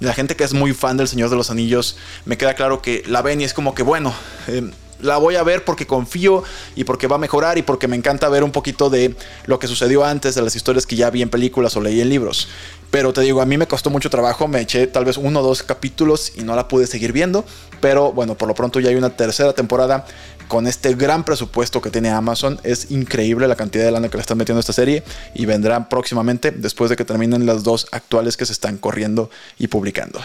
la 0.00 0.14
gente 0.14 0.34
que 0.34 0.44
es 0.44 0.54
muy 0.54 0.72
fan 0.72 0.96
del 0.96 1.08
Señor 1.08 1.28
de 1.28 1.36
los 1.36 1.50
Anillos, 1.50 1.96
me 2.24 2.38
queda 2.38 2.54
claro 2.54 2.80
que 2.80 3.02
la 3.06 3.20
ven 3.20 3.42
y 3.42 3.44
es 3.44 3.52
como 3.52 3.74
que, 3.74 3.82
bueno, 3.82 4.14
eh, 4.48 4.70
la 5.02 5.18
voy 5.18 5.36
a 5.36 5.42
ver 5.42 5.64
porque 5.64 5.86
confío 5.86 6.42
y 6.76 6.84
porque 6.84 7.06
va 7.06 7.16
a 7.16 7.18
mejorar 7.18 7.58
y 7.58 7.62
porque 7.62 7.88
me 7.88 7.96
encanta 7.96 8.28
ver 8.28 8.44
un 8.44 8.52
poquito 8.52 8.90
de 8.90 9.14
lo 9.46 9.58
que 9.58 9.66
sucedió 9.66 10.04
antes 10.04 10.34
de 10.34 10.42
las 10.42 10.56
historias 10.56 10.86
que 10.86 10.96
ya 10.96 11.10
vi 11.10 11.22
en 11.22 11.30
películas 11.30 11.76
o 11.76 11.80
leí 11.80 12.00
en 12.00 12.08
libros. 12.08 12.48
Pero 12.90 13.12
te 13.12 13.20
digo, 13.20 13.40
a 13.40 13.46
mí 13.46 13.56
me 13.56 13.68
costó 13.68 13.88
mucho 13.90 14.10
trabajo, 14.10 14.48
me 14.48 14.60
eché 14.60 14.86
tal 14.86 15.04
vez 15.04 15.16
uno 15.16 15.40
o 15.40 15.42
dos 15.42 15.62
capítulos 15.62 16.32
y 16.36 16.42
no 16.42 16.56
la 16.56 16.66
pude 16.66 16.86
seguir 16.86 17.12
viendo. 17.12 17.44
Pero 17.80 18.12
bueno, 18.12 18.34
por 18.36 18.48
lo 18.48 18.54
pronto 18.54 18.80
ya 18.80 18.90
hay 18.90 18.96
una 18.96 19.10
tercera 19.10 19.52
temporada 19.52 20.04
con 20.48 20.66
este 20.66 20.94
gran 20.94 21.24
presupuesto 21.24 21.80
que 21.80 21.90
tiene 21.90 22.10
Amazon. 22.10 22.58
Es 22.64 22.90
increíble 22.90 23.46
la 23.46 23.54
cantidad 23.54 23.84
de 23.84 23.92
lana 23.92 24.08
que 24.08 24.16
le 24.16 24.22
están 24.22 24.38
metiendo 24.38 24.58
a 24.58 24.60
esta 24.60 24.72
serie 24.72 25.04
y 25.34 25.46
vendrá 25.46 25.88
próximamente 25.88 26.50
después 26.50 26.90
de 26.90 26.96
que 26.96 27.04
terminen 27.04 27.46
las 27.46 27.62
dos 27.62 27.86
actuales 27.92 28.36
que 28.36 28.46
se 28.46 28.52
están 28.52 28.76
corriendo 28.76 29.30
y 29.58 29.68
publicando. 29.68 30.20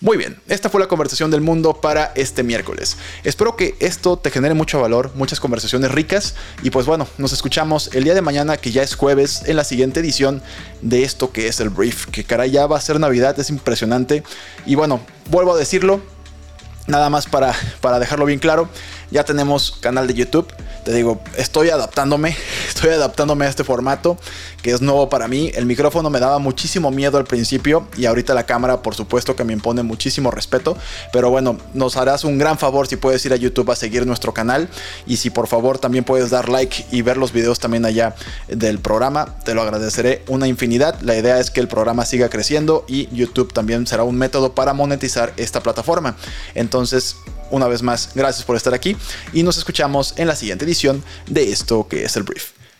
Muy 0.00 0.18
bien, 0.18 0.36
esta 0.48 0.68
fue 0.68 0.80
la 0.80 0.86
conversación 0.86 1.30
del 1.30 1.40
mundo 1.40 1.80
para 1.80 2.12
este 2.14 2.42
miércoles. 2.42 2.98
Espero 3.22 3.56
que 3.56 3.74
esto 3.80 4.18
te 4.18 4.30
genere 4.30 4.52
mucho 4.52 4.78
valor, 4.80 5.10
muchas 5.14 5.40
conversaciones 5.40 5.90
ricas 5.90 6.34
y 6.62 6.68
pues 6.68 6.84
bueno, 6.84 7.06
nos 7.16 7.32
escuchamos 7.32 7.88
el 7.94 8.04
día 8.04 8.12
de 8.12 8.20
mañana 8.20 8.58
que 8.58 8.70
ya 8.70 8.82
es 8.82 8.96
jueves 8.96 9.44
en 9.46 9.56
la 9.56 9.64
siguiente 9.64 10.00
edición 10.00 10.42
de 10.82 11.04
esto 11.04 11.32
que 11.32 11.48
es 11.48 11.58
el 11.60 11.70
brief, 11.70 12.06
que 12.06 12.24
caray 12.24 12.50
ya 12.50 12.66
va 12.66 12.76
a 12.76 12.82
ser 12.82 13.00
Navidad, 13.00 13.38
es 13.40 13.48
impresionante 13.48 14.22
y 14.66 14.74
bueno, 14.74 15.00
vuelvo 15.30 15.54
a 15.54 15.56
decirlo, 15.56 16.02
nada 16.86 17.08
más 17.08 17.26
para, 17.26 17.54
para 17.80 17.98
dejarlo 17.98 18.26
bien 18.26 18.40
claro, 18.40 18.68
ya 19.10 19.24
tenemos 19.24 19.70
canal 19.80 20.06
de 20.06 20.14
YouTube. 20.14 20.52
Te 20.84 20.92
digo, 20.92 21.22
estoy 21.36 21.70
adaptándome, 21.70 22.36
estoy 22.74 22.90
adaptándome 22.90 23.46
a 23.46 23.48
este 23.48 23.62
formato 23.62 24.18
que 24.62 24.72
es 24.72 24.80
nuevo 24.80 25.08
para 25.08 25.28
mí. 25.28 25.50
El 25.54 25.66
micrófono 25.66 26.10
me 26.10 26.18
daba 26.18 26.38
muchísimo 26.38 26.90
miedo 26.90 27.18
al 27.18 27.24
principio 27.24 27.86
y 27.96 28.06
ahorita 28.06 28.34
la 28.34 28.46
cámara 28.46 28.82
por 28.82 28.94
supuesto 28.94 29.36
que 29.36 29.44
me 29.44 29.52
impone 29.52 29.82
muchísimo 29.82 30.30
respeto. 30.30 30.76
Pero 31.12 31.30
bueno, 31.30 31.56
nos 31.72 31.96
harás 31.96 32.24
un 32.24 32.38
gran 32.38 32.58
favor 32.58 32.86
si 32.86 32.96
puedes 32.96 33.24
ir 33.26 33.32
a 33.32 33.36
YouTube 33.36 33.70
a 33.70 33.76
seguir 33.76 34.06
nuestro 34.06 34.34
canal 34.34 34.68
y 35.06 35.18
si 35.18 35.30
por 35.30 35.46
favor 35.46 35.78
también 35.78 36.04
puedes 36.04 36.30
dar 36.30 36.48
like 36.48 36.86
y 36.90 37.02
ver 37.02 37.16
los 37.16 37.32
videos 37.32 37.60
también 37.60 37.84
allá 37.84 38.16
del 38.48 38.80
programa, 38.80 39.36
te 39.44 39.54
lo 39.54 39.62
agradeceré 39.62 40.22
una 40.26 40.48
infinidad. 40.48 41.00
La 41.00 41.16
idea 41.16 41.38
es 41.38 41.50
que 41.50 41.60
el 41.60 41.68
programa 41.68 42.04
siga 42.04 42.28
creciendo 42.28 42.84
y 42.88 43.08
YouTube 43.14 43.52
también 43.52 43.86
será 43.86 44.02
un 44.02 44.16
método 44.16 44.54
para 44.54 44.72
monetizar 44.72 45.32
esta 45.36 45.62
plataforma. 45.62 46.16
Entonces, 46.54 47.16
una 47.50 47.68
vez 47.68 47.82
más, 47.82 48.10
gracias 48.14 48.44
por 48.44 48.56
estar 48.56 48.74
aquí 48.74 48.96
y 49.32 49.42
nos 49.42 49.58
escuchamos 49.58 50.14
en 50.16 50.26
la 50.26 50.34
siguiente 50.34 50.64
edición 50.64 51.04
de 51.26 51.52
esto 51.52 51.86
que 51.88 52.04
es 52.04 52.16
el 52.16 52.24
brief. 52.24 52.53